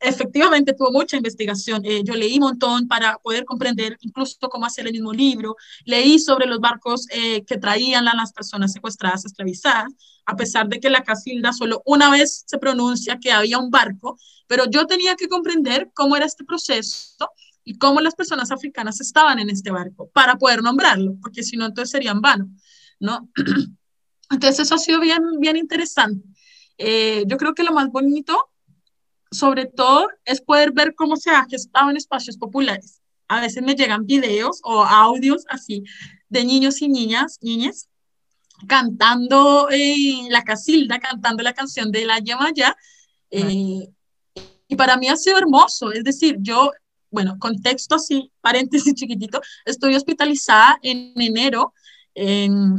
efectivamente 0.00 0.74
tuvo 0.74 0.92
mucha 0.92 1.16
investigación. 1.16 1.84
Eh, 1.84 2.02
yo 2.04 2.14
leí 2.14 2.34
un 2.34 2.44
montón 2.44 2.86
para 2.86 3.18
poder 3.18 3.44
comprender 3.44 3.96
incluso 4.00 4.36
cómo 4.48 4.64
hacer 4.64 4.86
el 4.86 4.92
mismo 4.92 5.12
libro. 5.12 5.56
Leí 5.84 6.18
sobre 6.20 6.46
los 6.46 6.60
barcos 6.60 7.06
eh, 7.10 7.44
que 7.44 7.58
traían 7.58 8.06
a 8.08 8.14
las 8.14 8.32
personas 8.32 8.72
secuestradas, 8.72 9.24
esclavizadas, 9.24 9.92
a 10.24 10.36
pesar 10.36 10.68
de 10.68 10.78
que 10.80 10.88
la 10.88 11.02
Casilda 11.02 11.52
solo 11.52 11.82
una 11.84 12.10
vez 12.10 12.44
se 12.46 12.58
pronuncia 12.58 13.18
que 13.20 13.32
había 13.32 13.58
un 13.58 13.70
barco, 13.70 14.16
pero 14.46 14.70
yo 14.70 14.86
tenía 14.86 15.16
que 15.16 15.28
comprender 15.28 15.90
cómo 15.94 16.16
era 16.16 16.26
este 16.26 16.44
proceso 16.44 17.28
y 17.64 17.76
cómo 17.78 18.00
las 18.00 18.14
personas 18.14 18.52
africanas 18.52 19.00
estaban 19.00 19.40
en 19.40 19.50
este 19.50 19.70
barco 19.70 20.08
para 20.12 20.36
poder 20.36 20.62
nombrarlo, 20.62 21.16
porque 21.20 21.42
si 21.42 21.56
no, 21.56 21.66
entonces 21.66 21.90
serían 21.90 22.20
vano, 22.20 22.48
¿no? 23.00 23.28
Entonces 24.30 24.60
eso 24.60 24.74
ha 24.74 24.78
sido 24.78 25.00
bien, 25.00 25.22
bien 25.38 25.56
interesante. 25.56 26.26
Eh, 26.78 27.24
yo 27.26 27.36
creo 27.36 27.54
que 27.54 27.62
lo 27.62 27.72
más 27.72 27.90
bonito, 27.90 28.50
sobre 29.30 29.66
todo, 29.66 30.08
es 30.24 30.40
poder 30.40 30.72
ver 30.72 30.94
cómo 30.94 31.16
se 31.16 31.30
ha 31.30 31.46
gestado 31.48 31.90
en 31.90 31.96
espacios 31.96 32.36
populares. 32.36 33.00
A 33.28 33.40
veces 33.40 33.62
me 33.62 33.74
llegan 33.74 34.06
videos 34.06 34.60
o 34.62 34.84
audios 34.84 35.44
así 35.48 35.82
de 36.28 36.44
niños 36.44 36.82
y 36.82 36.88
niñas, 36.88 37.38
niñas, 37.40 37.88
cantando 38.66 39.68
eh, 39.70 40.28
la 40.30 40.42
casilda, 40.42 40.98
cantando 40.98 41.42
la 41.42 41.52
canción 41.52 41.90
de 41.90 42.04
la 42.04 42.18
Yamaya. 42.18 42.76
Eh, 43.30 43.88
y 44.68 44.76
para 44.76 44.96
mí 44.96 45.08
ha 45.08 45.16
sido 45.16 45.38
hermoso, 45.38 45.92
es 45.92 46.04
decir, 46.04 46.36
yo, 46.40 46.72
bueno, 47.10 47.36
contexto 47.38 47.94
así, 47.94 48.30
paréntesis 48.40 48.94
chiquitito, 48.94 49.40
estoy 49.64 49.94
hospitalizada 49.94 50.78
en 50.82 51.12
enero 51.16 51.72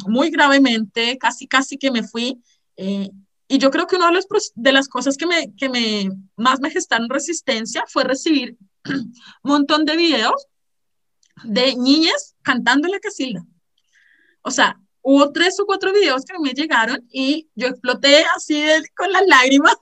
muy 0.07 0.29
gravemente, 0.31 1.17
casi, 1.17 1.47
casi 1.47 1.77
que 1.77 1.91
me 1.91 2.03
fui. 2.03 2.41
Eh, 2.75 3.09
y 3.47 3.57
yo 3.59 3.71
creo 3.71 3.87
que 3.87 3.95
una 3.95 4.11
de, 4.11 4.19
de 4.55 4.71
las 4.71 4.87
cosas 4.89 5.15
que, 5.15 5.25
me, 5.25 5.53
que 5.55 5.69
me, 5.69 6.09
más 6.35 6.59
me 6.59 6.69
gestaron 6.69 7.09
resistencia 7.09 7.83
fue 7.87 8.03
recibir 8.03 8.57
un 8.85 9.13
montón 9.43 9.85
de 9.85 9.95
videos 9.95 10.47
de 11.43 11.75
niñas 11.75 12.35
cantando 12.41 12.87
en 12.87 12.93
la 12.93 12.99
casilda. 12.99 13.45
O 14.41 14.51
sea, 14.51 14.79
hubo 15.01 15.31
tres 15.31 15.59
o 15.59 15.65
cuatro 15.65 15.93
videos 15.93 16.25
que 16.25 16.39
me 16.39 16.53
llegaron 16.53 17.07
y 17.11 17.49
yo 17.55 17.67
exploté 17.67 18.25
así 18.35 18.61
con 18.95 19.11
las 19.11 19.25
lágrimas, 19.27 19.75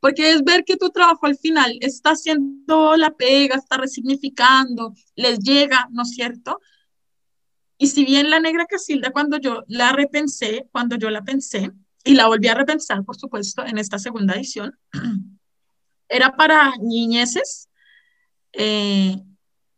porque 0.00 0.30
es 0.30 0.42
ver 0.42 0.64
que 0.64 0.76
tu 0.76 0.90
trabajo 0.90 1.26
al 1.26 1.36
final 1.36 1.76
está 1.80 2.10
haciendo 2.10 2.96
la 2.96 3.10
pega, 3.10 3.56
está 3.56 3.76
resignificando, 3.76 4.94
les 5.14 5.38
llega, 5.40 5.88
¿no 5.90 6.02
es 6.02 6.10
cierto? 6.10 6.60
Y 7.82 7.86
si 7.86 8.04
bien 8.04 8.28
la 8.28 8.40
negra 8.40 8.66
Casilda, 8.66 9.10
cuando 9.10 9.38
yo 9.38 9.64
la 9.66 9.92
repensé, 9.92 10.68
cuando 10.70 10.96
yo 10.96 11.08
la 11.08 11.22
pensé, 11.22 11.70
y 12.04 12.12
la 12.12 12.26
volví 12.26 12.46
a 12.46 12.54
repensar, 12.54 13.02
por 13.04 13.16
supuesto, 13.16 13.64
en 13.64 13.78
esta 13.78 13.98
segunda 13.98 14.34
edición, 14.34 14.78
era 16.08 16.36
para 16.36 16.74
niñeces. 16.78 17.70
Eh, 18.52 19.16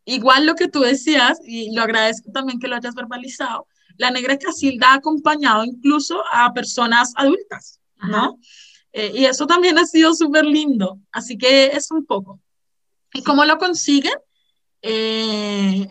igual 0.03 0.45
lo 0.45 0.55
que 0.55 0.67
tú 0.67 0.81
decías, 0.81 1.39
y 1.45 1.73
lo 1.73 1.81
agradezco 1.81 2.29
también 2.33 2.59
que 2.59 2.67
lo 2.67 2.75
hayas 2.75 2.93
verbalizado, 2.93 3.67
la 3.95 4.11
negra 4.11 4.37
Casilda 4.37 4.91
ha 4.91 4.95
acompañado 4.95 5.63
incluso 5.63 6.21
a 6.29 6.53
personas 6.53 7.13
adultas, 7.15 7.79
¿no? 8.09 8.37
Eh, 8.91 9.13
y 9.15 9.25
eso 9.27 9.47
también 9.47 9.77
ha 9.77 9.85
sido 9.85 10.13
súper 10.13 10.43
lindo, 10.43 10.99
así 11.13 11.37
que 11.37 11.67
es 11.67 11.89
un 11.89 12.05
poco. 12.05 12.41
¿Y 13.13 13.23
cómo 13.23 13.45
lo 13.45 13.57
consiguen? 13.57 14.19
Eh, 14.81 15.87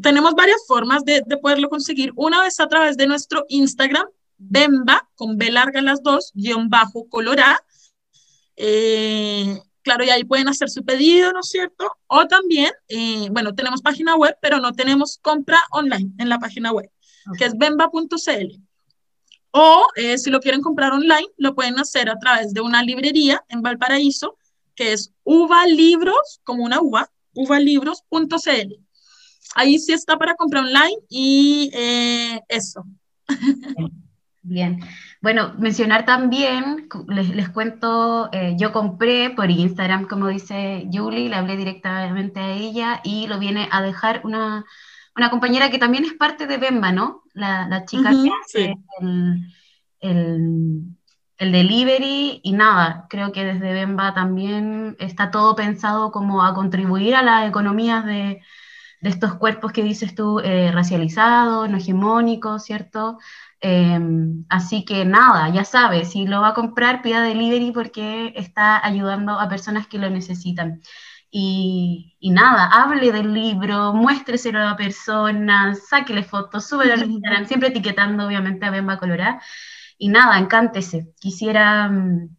tenemos 0.00 0.34
varias 0.34 0.64
formas 0.66 1.04
de, 1.04 1.22
poderlo 1.40 1.68
conseguir. 1.68 2.12
Una 2.16 2.42
vez 2.42 2.60
a 2.60 2.68
través 2.68 2.96
de 2.96 3.06
nuestro 3.06 3.44
Instagram, 3.48 4.06
Bemba, 4.38 5.08
con 5.14 5.36
B 5.36 5.50
larga 5.50 5.82
las 5.82 6.02
dos, 6.02 6.32
guion 6.34 6.68
bajo 6.68 7.08
colorá. 7.08 7.60
Eh, 8.56 9.60
claro, 9.82 10.04
y 10.04 10.10
ahí 10.10 10.24
pueden 10.24 10.48
hacer 10.48 10.70
su 10.70 10.84
pedido, 10.84 11.32
¿no 11.32 11.40
es 11.40 11.50
cierto? 11.50 11.92
O 12.06 12.26
también, 12.26 12.70
eh, 12.88 13.28
bueno, 13.30 13.54
tenemos 13.54 13.82
página 13.82 14.16
web, 14.16 14.36
pero 14.40 14.58
no 14.58 14.72
tenemos 14.72 15.18
compra 15.20 15.58
online 15.70 16.12
en 16.18 16.28
la 16.28 16.38
página 16.38 16.72
web, 16.72 16.90
que 17.38 17.44
es 17.44 17.56
bemba.cl. 17.56 18.60
O 19.54 19.86
eh, 19.96 20.16
si 20.16 20.30
lo 20.30 20.40
quieren 20.40 20.62
comprar 20.62 20.92
online, 20.92 21.28
lo 21.36 21.54
pueden 21.54 21.78
hacer 21.78 22.08
a 22.08 22.18
través 22.18 22.54
de 22.54 22.62
una 22.62 22.82
librería 22.82 23.44
en 23.48 23.60
Valparaíso, 23.60 24.38
que 24.74 24.94
es 24.94 25.12
uva 25.24 25.66
libros, 25.66 26.40
como 26.44 26.64
una 26.64 26.80
uva, 26.80 27.12
uvalibros.cl 27.34 28.81
ahí 29.54 29.78
sí 29.78 29.92
está 29.92 30.16
para 30.16 30.34
comprar 30.34 30.64
online 30.64 30.96
y 31.08 31.70
eh, 31.72 32.40
eso. 32.48 32.84
Bien. 34.42 34.80
Bueno, 35.20 35.54
mencionar 35.56 36.04
también, 36.04 36.88
les, 37.06 37.48
cuento, 37.50 38.28
eh, 38.32 38.56
yo 38.58 38.72
compré 38.72 39.30
por 39.30 39.48
Instagram, 39.50 40.08
como 40.08 40.26
dice 40.26 40.88
Julie, 40.92 41.28
le 41.28 41.36
hablé 41.36 41.56
directamente 41.56 42.40
a 42.40 42.50
ella 42.50 43.00
y 43.04 43.28
lo 43.28 43.38
viene 43.38 43.68
a 43.70 43.82
dejar 43.82 44.22
una, 44.24 44.64
compañera 45.30 45.70
que 45.70 45.78
también 45.78 46.04
es 46.04 46.14
parte 46.14 46.48
de 46.48 46.58
Bemba, 46.58 46.90
¿no? 46.90 47.22
La, 47.34 47.84
chica 47.86 48.10
que 48.10 48.30
hace 48.42 48.74
el, 50.00 50.96
el, 51.38 51.52
delivery 51.52 52.40
y 52.42 52.52
nada, 52.52 53.06
creo 53.08 53.30
que 53.30 53.44
desde 53.44 53.72
Bemba 53.72 54.12
también 54.14 54.96
está 54.98 55.30
todo 55.30 55.54
pensado 55.54 56.10
como 56.10 56.42
a 56.42 56.52
contribuir 56.52 57.14
a 57.14 57.22
las 57.22 57.48
economías 57.48 58.04
de, 58.04 58.42
de 59.02 59.10
estos 59.10 59.34
cuerpos 59.34 59.72
que 59.72 59.82
dices 59.82 60.14
tú, 60.14 60.38
eh, 60.40 60.70
racializados, 60.72 61.68
no 61.68 61.76
hegemónicos, 61.76 62.64
¿cierto? 62.64 63.18
Em, 63.60 64.44
así 64.48 64.84
que 64.84 65.04
nada, 65.04 65.48
ya 65.50 65.64
sabes, 65.64 66.12
si 66.12 66.26
lo 66.26 66.40
va 66.40 66.48
a 66.48 66.54
comprar, 66.54 67.02
pida 67.02 67.22
delivery 67.22 67.72
porque 67.72 68.32
está 68.36 68.84
ayudando 68.84 69.38
a 69.40 69.48
personas 69.48 69.86
que 69.88 69.98
lo 69.98 70.08
necesitan. 70.08 70.80
Y, 71.30 72.14
nada, 72.20 72.66
hable 72.66 73.10
del 73.12 73.32
libro, 73.34 73.92
muéstreselo 73.94 74.60
a 74.60 74.64
la 74.64 74.76
persona, 74.76 75.74
sáquele 75.74 76.22
fotos, 76.22 76.66
súbelo 76.68 76.94
al 76.94 77.02
Instagram, 77.10 77.46
siempre 77.46 77.70
etiquetando 77.70 78.26
obviamente 78.26 78.66
a 78.66 78.70
Bemba 78.70 78.98
Colorá. 78.98 79.40
Y 79.98 80.08
nada, 80.08 80.38
encántese. 80.38 81.12
Quisiera, 81.20 81.88
mm, 81.88 82.36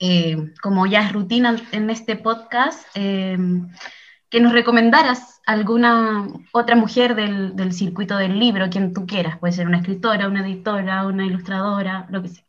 eh, 0.00 0.36
como 0.62 0.86
ya 0.86 1.02
es 1.02 1.12
rutina 1.12 1.56
en 1.72 1.90
este 1.90 2.16
podcast, 2.16 2.86
em, 2.94 3.68
que 4.32 4.40
nos 4.40 4.54
recomendaras 4.54 5.42
alguna 5.44 6.26
otra 6.52 6.74
mujer 6.74 7.14
del, 7.14 7.72
circuito 7.74 8.16
del 8.16 8.38
libro, 8.38 8.70
quien 8.70 8.94
tú 8.94 9.04
quieras, 9.04 9.38
puede 9.38 9.52
ser 9.52 9.66
una 9.66 9.76
escritora, 9.76 10.26
una 10.26 10.40
editora, 10.40 11.06
una 11.06 11.26
ilustradora, 11.26 12.06
lo 12.10 12.22
que 12.22 12.30
sea. 12.30 12.44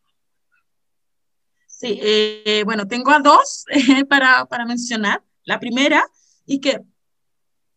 Sí, 1.67 1.99
eh, 2.01 2.63
bueno, 2.63 2.87
tengo 2.87 3.11
a 3.11 3.19
dos 3.19 3.65
para, 4.09 4.45
para 4.45 4.65
mencionar. 4.65 5.21
La 5.43 5.59
primera, 5.59 6.05
y 6.45 6.61
que 6.61 6.79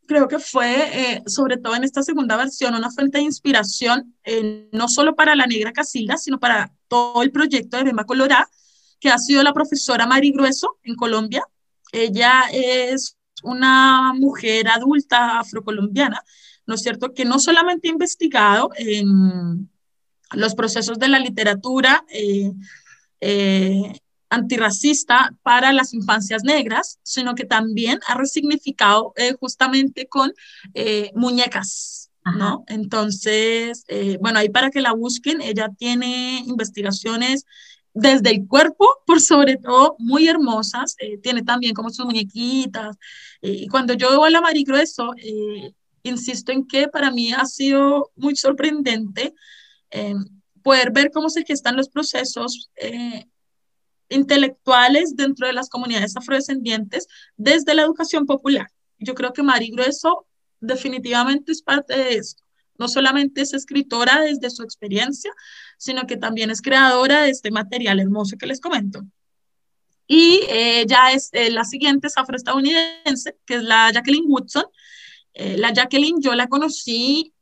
creo 0.06 0.28
que 0.28 0.38
fue, 0.38 1.16
eh, 1.16 1.22
sobre 1.26 1.56
todo 1.56 1.74
en 1.74 1.82
esta 1.82 2.04
segunda 2.04 2.36
versión, 2.36 2.76
una 2.76 2.92
fuente 2.92 3.18
de 3.18 3.24
inspiración, 3.24 4.14
eh, 4.22 4.68
no 4.70 4.86
solo 4.86 5.16
para 5.16 5.34
la 5.34 5.46
Negra 5.46 5.72
Casilda, 5.72 6.16
sino 6.16 6.38
para 6.38 6.72
todo 6.86 7.24
el 7.24 7.32
proyecto 7.32 7.76
de 7.76 7.82
Bemba 7.82 8.04
Colorá, 8.04 8.48
que 9.00 9.08
ha 9.08 9.18
sido 9.18 9.42
la 9.42 9.52
profesora 9.52 10.06
Mari 10.06 10.30
Grueso 10.30 10.78
en 10.84 10.94
Colombia. 10.94 11.42
Ella 11.90 12.44
es 12.52 13.16
una 13.42 14.12
mujer 14.14 14.68
adulta 14.68 15.40
afrocolombiana, 15.40 16.22
¿no 16.66 16.74
es 16.74 16.82
cierto?, 16.82 17.12
que 17.14 17.24
no 17.24 17.38
solamente 17.38 17.88
ha 17.88 17.92
investigado 17.92 18.70
en 18.76 19.70
los 20.32 20.54
procesos 20.54 20.98
de 20.98 21.08
la 21.08 21.18
literatura, 21.18 22.04
eh, 22.10 22.52
antirracista 24.28 25.34
para 25.42 25.72
las 25.72 25.94
infancias 25.94 26.42
negras, 26.44 26.98
sino 27.02 27.34
que 27.34 27.44
también 27.44 28.00
ha 28.06 28.14
resignificado 28.14 29.12
eh, 29.16 29.34
justamente 29.38 30.08
con 30.08 30.32
eh, 30.74 31.10
muñecas, 31.14 32.10
¿no? 32.36 32.64
Entonces, 32.66 33.84
eh, 33.86 34.18
bueno, 34.20 34.40
ahí 34.40 34.48
para 34.48 34.70
que 34.70 34.80
la 34.80 34.92
busquen, 34.92 35.40
ella 35.40 35.70
tiene 35.78 36.42
investigaciones 36.46 37.46
desde 37.98 38.30
el 38.30 38.46
cuerpo, 38.46 38.86
por 39.06 39.22
sobre 39.22 39.56
todo, 39.56 39.96
muy 39.98 40.28
hermosas, 40.28 40.96
tiene 41.22 41.42
también 41.42 41.72
como 41.72 41.88
sus 41.88 42.04
muñequitas, 42.04 42.94
y 43.40 43.66
cuando 43.68 43.94
yo 43.94 44.10
veo 44.10 44.24
a 44.24 44.30
la 44.30 44.42
Mari 44.42 44.64
Grueso, 44.64 45.14
insisto 46.02 46.52
en 46.52 46.66
que 46.66 46.88
para 46.88 47.10
mí 47.10 47.32
ha 47.32 47.46
sido 47.46 48.12
muy 48.14 48.36
sorprendente 48.36 49.34
poder 50.62 50.90
ver 50.92 51.10
cómo 51.10 51.30
se 51.30 51.44
gestan 51.44 51.76
los 51.76 51.88
procesos 51.88 52.70
intelectuales 54.10 55.16
dentro 55.16 55.46
de 55.46 55.54
las 55.54 55.70
comunidades 55.70 56.16
afrodescendientes 56.16 57.06
desde 57.36 57.74
la 57.74 57.82
educación 57.82 58.26
popular. 58.26 58.66
Yo 58.98 59.14
creo 59.14 59.32
que 59.32 59.42
Mari 59.42 59.70
Grueso 59.70 60.26
definitivamente 60.60 61.50
es 61.50 61.62
parte 61.62 61.96
de 61.96 62.14
esto. 62.16 62.44
No 62.78 62.88
solamente 62.88 63.42
es 63.42 63.54
escritora 63.54 64.20
desde 64.20 64.50
su 64.50 64.62
experiencia, 64.62 65.32
sino 65.78 66.06
que 66.06 66.16
también 66.16 66.50
es 66.50 66.62
creadora 66.62 67.22
de 67.22 67.30
este 67.30 67.50
material 67.50 68.00
hermoso 68.00 68.36
que 68.38 68.46
les 68.46 68.60
comento. 68.60 69.02
Y 70.06 70.40
eh, 70.48 70.84
ya 70.86 71.12
es 71.12 71.30
eh, 71.32 71.50
la 71.50 71.64
siguiente 71.64 72.06
es 72.06 72.16
afroestadounidense, 72.16 73.36
que 73.44 73.56
es 73.56 73.62
la 73.62 73.90
Jacqueline 73.92 74.26
Woodson. 74.28 74.64
Eh, 75.34 75.56
la 75.58 75.72
Jacqueline 75.72 76.20
yo 76.20 76.34
la 76.34 76.48
conocí, 76.48 77.32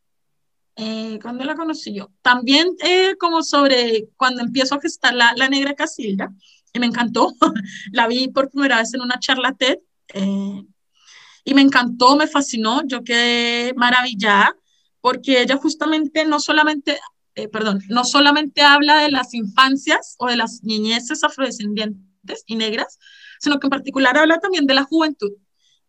¿cuándo 1.23 1.45
la 1.45 1.55
conocí 1.55 1.95
yo? 1.95 2.11
También 2.23 2.75
como 3.21 3.43
sobre 3.43 4.09
cuando 4.17 4.43
empiezo 4.43 4.75
a 4.75 4.81
gestar 4.81 5.15
la, 5.15 5.33
la 5.37 5.49
negra 5.49 5.75
Casilda 5.75 6.33
y 6.73 6.79
me 6.81 6.87
encantó. 6.87 7.33
la 7.93 8.09
vi 8.09 8.29
por 8.29 8.51
primera 8.51 8.79
vez 8.79 8.93
en 8.95 9.03
una 9.03 9.21
charla 9.21 9.53
TED 9.53 9.79
y 11.45 11.55
me 11.55 11.61
encantó, 11.61 12.17
me 12.17 12.27
fascinó, 12.27 12.83
yo 12.87 13.05
quedé 13.05 13.75
maravillada 13.75 14.57
porque 15.05 15.43
ella 15.43 15.59
justamente 15.59 16.25
no 16.25 16.41
solamente, 16.41 16.99
eh, 17.35 17.49
perdón, 17.49 17.83
no 17.91 18.05
solamente 18.05 18.63
habla 18.63 19.03
de 19.03 19.11
las 19.11 19.35
infancias 19.35 20.15
o 20.19 20.29
de 20.29 20.37
las 20.37 20.63
niñeces 20.63 21.23
afrodescendientes 21.23 22.43
y 22.47 22.57
negras, 22.57 22.99
sino 23.39 23.61
que 23.61 23.67
en 23.67 23.71
particular 23.71 24.17
habla 24.17 24.39
también 24.39 24.67
de 24.67 24.73
la 24.73 24.85
juventud. 24.85 25.33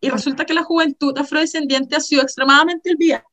Y 0.01 0.10
resulta 0.10 0.43
que 0.43 0.54
la 0.54 0.63
juventud 0.63 1.17
afrodescendiente 1.17 1.95
ha 1.95 2.01
sido 2.01 2.23
extremadamente 2.23 2.91
olvidada. 2.91 3.23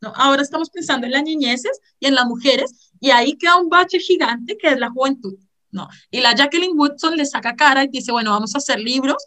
¿no? 0.00 0.14
Ahora 0.16 0.40
estamos 0.40 0.70
pensando 0.70 1.04
en 1.04 1.12
las 1.12 1.24
niñeces 1.24 1.78
y 2.00 2.06
en 2.06 2.14
las 2.14 2.24
mujeres, 2.24 2.90
y 2.98 3.10
ahí 3.10 3.36
queda 3.36 3.58
un 3.58 3.68
bache 3.68 3.98
gigante 3.98 4.56
que 4.56 4.68
es 4.68 4.78
la 4.78 4.88
juventud. 4.88 5.34
¿no? 5.72 5.88
Y 6.10 6.22
la 6.22 6.34
Jacqueline 6.34 6.74
Woodson 6.74 7.18
le 7.18 7.26
saca 7.26 7.54
cara 7.54 7.84
y 7.84 7.88
dice, 7.88 8.12
bueno, 8.12 8.30
vamos 8.30 8.54
a 8.54 8.58
hacer 8.58 8.80
libros 8.80 9.22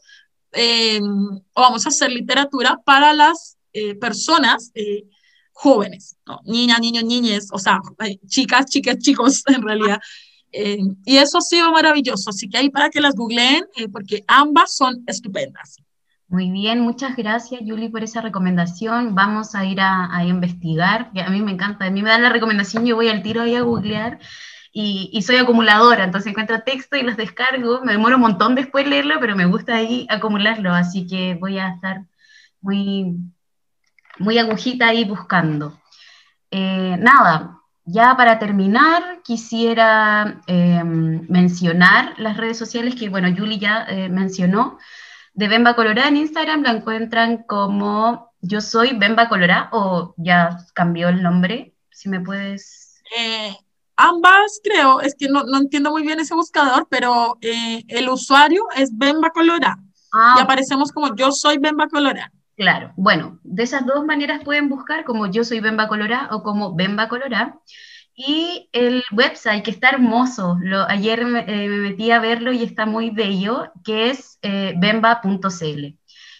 eh, 0.52 1.00
o 1.00 1.62
vamos 1.62 1.86
a 1.86 1.90
hacer 1.90 2.12
literatura 2.12 2.82
para 2.84 3.14
las 3.14 3.60
eh, 3.72 3.94
personas 3.94 4.72
eh, 4.74 5.04
jóvenes, 5.56 6.18
¿no? 6.28 6.42
Niñas, 6.44 6.80
niños, 6.82 7.06
niñas, 7.06 7.48
o 7.52 7.58
sea, 7.58 7.80
chicas, 8.28 8.66
chicas, 8.66 8.98
chicos, 9.00 9.44
en 9.48 9.62
realidad. 9.62 10.00
y 10.52 11.18
eso 11.18 11.38
ha 11.38 11.42
sido 11.42 11.72
maravilloso, 11.72 12.30
así 12.30 12.50
que 12.50 12.58
ahí 12.58 12.70
para 12.70 12.90
que 12.90 13.02
las 13.02 13.16
googleen, 13.16 13.66
porque 13.92 14.24
ambas 14.28 14.76
son 14.76 15.04
estupendas. 15.08 15.78
Muy 16.28 16.52
bien, 16.52 16.82
muchas 16.82 17.16
gracias, 17.16 17.62
Julie, 17.66 17.90
por 17.90 18.04
esa 18.04 18.20
recomendación. 18.20 19.16
Vamos 19.16 19.56
a 19.56 19.64
ir 19.66 19.80
a, 19.80 20.26
investigar, 20.26 21.12
a 21.16 21.30
mí 21.30 21.42
me 21.42 21.52
encanta, 21.52 21.86
a 21.86 21.90
mí 21.90 22.02
me 22.02 22.10
dan 22.10 22.24
la 22.24 22.30
recomendación, 22.30 22.86
yo 22.86 22.96
voy 22.96 23.10
al 23.10 23.22
tiro 23.22 23.42
ahí 23.42 23.56
a 23.56 23.62
googlear 23.62 24.20
y, 24.74 25.22
soy 25.22 25.38
acumuladora, 25.38 26.04
entonces 26.04 26.32
encuentro 26.32 26.64
texto 26.64 26.98
y 26.98 27.04
los 27.04 27.16
descargo, 27.16 27.82
me 27.86 27.94
demoro 27.94 28.16
un 28.16 28.22
montón 28.24 28.56
después 28.56 28.86
leerlo, 28.88 29.16
pero 29.22 29.36
me 29.36 29.46
gusta 29.46 29.76
ahí 29.76 30.06
acumularlo, 30.10 30.74
así 30.74 31.08
que 31.08 31.36
voy 31.36 31.60
a 31.60 31.70
estar 31.70 32.02
muy, 32.60 33.16
muy 34.20 34.38
agujita 34.38 34.88
ahí 34.88 35.04
buscando. 35.04 35.80
Eh, 36.52 36.98
nada, 37.00 37.60
ya 37.86 38.16
para 38.18 38.40
terminar, 38.40 39.22
quisiera 39.24 40.42
em, 40.48 41.26
mencionar 41.30 42.14
las 42.18 42.38
redes 42.38 42.58
sociales 42.58 42.96
que, 42.96 43.10
bueno, 43.10 43.30
Julie 43.36 43.60
ya 43.60 43.86
eh, 43.88 44.10
mencionó. 44.10 44.78
De 45.34 45.48
Bemba 45.48 45.76
Colorá 45.76 46.08
en 46.08 46.18
Instagram 46.18 46.64
la 46.64 46.72
encuentran 46.72 47.44
como 47.44 48.32
yo 48.42 48.62
soy 48.62 48.98
Bemba 48.98 49.28
Colorá 49.28 49.70
o 49.72 50.14
ya 50.18 50.58
cambió 50.74 51.10
el 51.10 51.22
nombre, 51.22 51.76
si 51.92 52.10
me 52.10 52.20
puedes... 52.20 53.02
Eh, 53.18 53.56
Ambas 53.98 54.60
creo, 54.62 55.00
es 55.00 55.16
que 55.16 55.30
no, 55.30 55.44
no 55.44 55.58
entiendo 55.58 55.90
muy 55.90 56.02
bien 56.04 56.20
ese 56.20 56.36
buscador, 56.36 56.86
pero 56.90 57.38
eh, 57.40 57.84
el 57.88 58.10
usuario 58.10 58.66
es 58.76 58.90
Bemba 58.92 59.30
Colorá. 59.30 59.78
Ah. 60.14 60.36
Y 60.38 60.42
aparecemos 60.42 60.92
como 60.92 61.16
yo 61.16 61.32
soy 61.32 61.60
Bemba 61.60 61.88
Colorá. 61.88 62.32
Claro, 62.58 62.94
bueno, 62.96 63.40
de 63.44 63.64
esas 63.64 63.86
dos 63.86 64.06
maneras 64.06 64.42
pueden 64.44 64.70
buscar 64.70 65.04
como 65.04 65.28
yo 65.28 65.44
soy 65.44 65.60
Bemba 65.60 65.88
Colorá 65.90 66.30
o 66.32 66.42
como 66.42 66.74
Bemba 66.74 67.10
Colorá. 67.10 67.60
Y 68.16 68.70
el 68.72 69.04
website 69.12 69.64
que 69.64 69.72
está 69.72 69.90
hermoso, 69.90 70.58
lo, 70.62 70.88
ayer 70.88 71.26
me, 71.26 71.42
eh, 71.42 71.68
metí 71.68 72.12
a 72.12 72.20
verlo 72.20 72.54
y 72.54 72.64
está 72.64 72.86
muy 72.86 73.10
bello, 73.10 73.72
que 73.84 74.10
es 74.10 74.40
eh, 74.42 74.74
bemba.cl. 74.78 75.98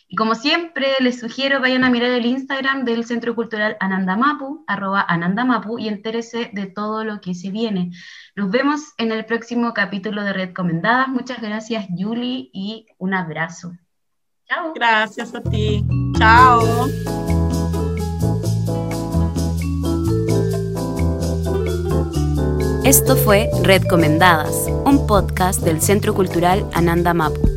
Y 0.08 0.16
como 0.16 0.36
siempre, 0.36 0.88
les 1.02 1.20
sugiero 1.20 1.60
vayan 1.60 1.84
a 1.84 1.90
mirar 1.90 2.12
el 2.12 2.26
Instagram 2.26 2.86
del 2.86 3.06
Centro 3.06 3.36
Cultural 3.36 3.76
Anandamapu, 3.82 4.64
arroba 4.68 5.06
Anandamapu, 5.06 5.78
y 5.80 5.90
entérese 5.90 6.50
de 6.54 6.68
todo 6.68 7.04
lo 7.04 7.20
que 7.20 7.34
se 7.34 7.52
viene. 7.52 7.92
Nos 8.36 8.50
vemos 8.52 8.94
en 8.98 9.12
el 9.12 9.26
próximo 9.26 9.74
capítulo 9.74 10.24
de 10.24 10.32
Red 10.32 10.54
Comendadas. 10.54 11.10
Muchas 11.10 11.42
gracias, 11.42 11.88
Julie, 11.90 12.50
y 12.54 12.86
un 13.00 13.14
abrazo. 13.16 13.74
Chao. 14.48 14.74
Gracias 14.74 15.34
a 15.34 15.42
ti. 15.42 15.84
Chao. 16.18 16.62
Esto 22.84 23.16
fue 23.16 23.50
Red 23.64 23.88
Comendadas, 23.88 24.68
un 24.86 25.08
podcast 25.08 25.62
del 25.64 25.82
Centro 25.82 26.14
Cultural 26.14 26.70
Anandamapu. 26.74 27.55